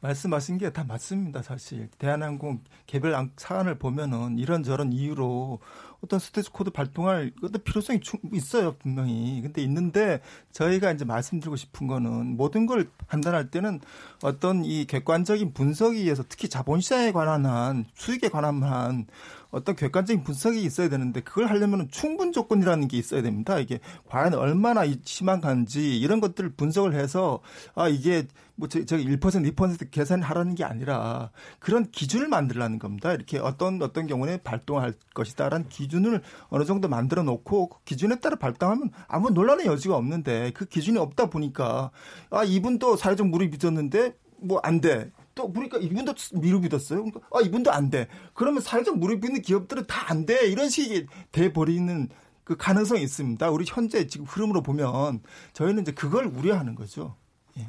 [0.00, 1.42] 말씀하신 게 다 맞습니다.
[1.42, 5.60] 사실 대한항공 개별 사안을 보면은 이런저런 이유로
[6.04, 8.00] 어떤 stewardship code 발동할 어떤 필요성이
[8.32, 9.40] 있어요 분명히.
[9.42, 10.20] 근데 있는데
[10.52, 13.80] 저희가 이제 말씀드리고 싶은 거는 모든 걸 판단할 때는
[14.22, 19.06] 어떤 이 객관적인 분석에 의해서 특히 자본시장에 관한 한 수익에 관한 한
[19.54, 23.58] 어떤 객관적인 분석이 있어야 되는데 그걸 하려면 충분 조건이라는 게 있어야 됩니다.
[23.58, 23.78] 이게
[24.08, 27.40] 과연 얼마나 심한 건지 이런 것들을 분석을 해서
[27.74, 28.26] 아 이게
[28.56, 29.18] 뭐 저기 1%
[29.54, 33.12] 2% 계산하라는 게 아니라 그런 기준을 만들라는 겁니다.
[33.12, 38.90] 이렇게 어떤 어떤 경우에 발동할 것이다라는 기준을 어느 정도 만들어 놓고 그 기준에 따라 발동하면
[39.08, 41.90] 아무 논란의 여지가 없는데 그 기준이 없다 보니까
[42.30, 45.10] 아 이분도 사회적 무릎이 빚었는데 뭐 안 돼.
[45.34, 47.04] 또 보니까 이분도 미루 믿었어요.
[47.04, 48.08] 그러니까 아 이분도 안 돼.
[48.34, 50.46] 그러면 사회적 믿는 기업들은 다 안 돼.
[50.48, 52.08] 이런 식이 돼 버리는
[52.44, 53.50] 그 가능성이 있습니다.
[53.50, 55.22] 우리 현재 지금 흐름으로 보면
[55.54, 57.16] 저희는 이제 그걸 우려하는 거죠.
[57.58, 57.68] 예.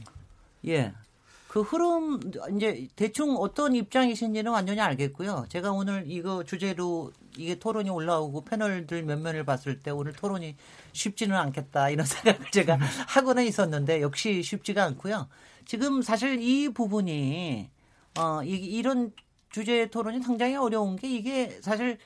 [0.67, 0.93] 예.
[1.47, 2.19] 그 흐름
[2.57, 5.45] 이제 대충 어떤 입장이신지는 완전히 알겠고요.
[5.47, 10.55] 제가 오늘 이거 주제로 이게 토론이 올라오고 패널들 몇 면을 봤을 때 오늘 토론이
[10.93, 12.77] 쉽지는 않겠다 이런 생각을 제가
[13.07, 15.27] 하고는 있었는데 역시 쉽지가 않고요.
[15.65, 17.69] 지금 사실 이 부분이
[18.17, 19.11] 어 이, 이런
[19.49, 21.97] 주제 토론이 상당히 어려운 게 이게 사실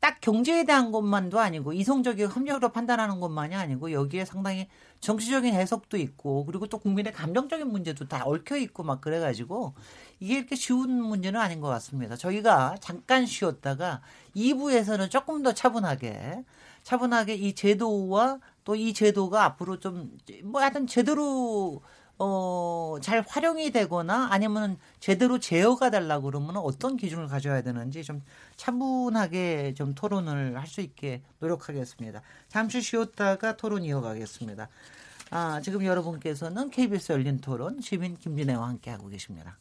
[0.00, 4.68] 딱 경제에 대한 것만도 아니고 이성적인 협력으로 판단하는 것만이 아니고 여기에 상당히
[5.00, 9.74] 정치적인 해석도 있고 그리고 또 국민의 감정적인 문제도 다 얽혀 있고 막 그래가지고
[10.20, 12.16] 이게 이렇게 쉬운 문제는 아닌 것 같습니다.
[12.16, 14.02] 저희가 잠깐 쉬었다가
[14.36, 16.44] 2부에서는 조금 더 차분하게
[16.82, 20.10] 차분하게 이 제도와 또 이 제도가 앞으로 좀
[20.44, 21.82] 뭐 하여튼 제대로
[22.22, 28.22] 어, 잘 활용이 되거나 아니면 제대로 제어가 달라고 그러면 어떤 기준을 가져야 되는지 좀
[28.56, 32.22] 차분하게 좀 토론을 할 수 있게 노력하겠습니다.
[32.48, 34.68] 잠시 쉬었다가 토론 이어가겠습니다.
[35.30, 39.58] 아, 지금 여러분께서는 KBS 열린 토론 시민 김진애와 함께하고 계십니다.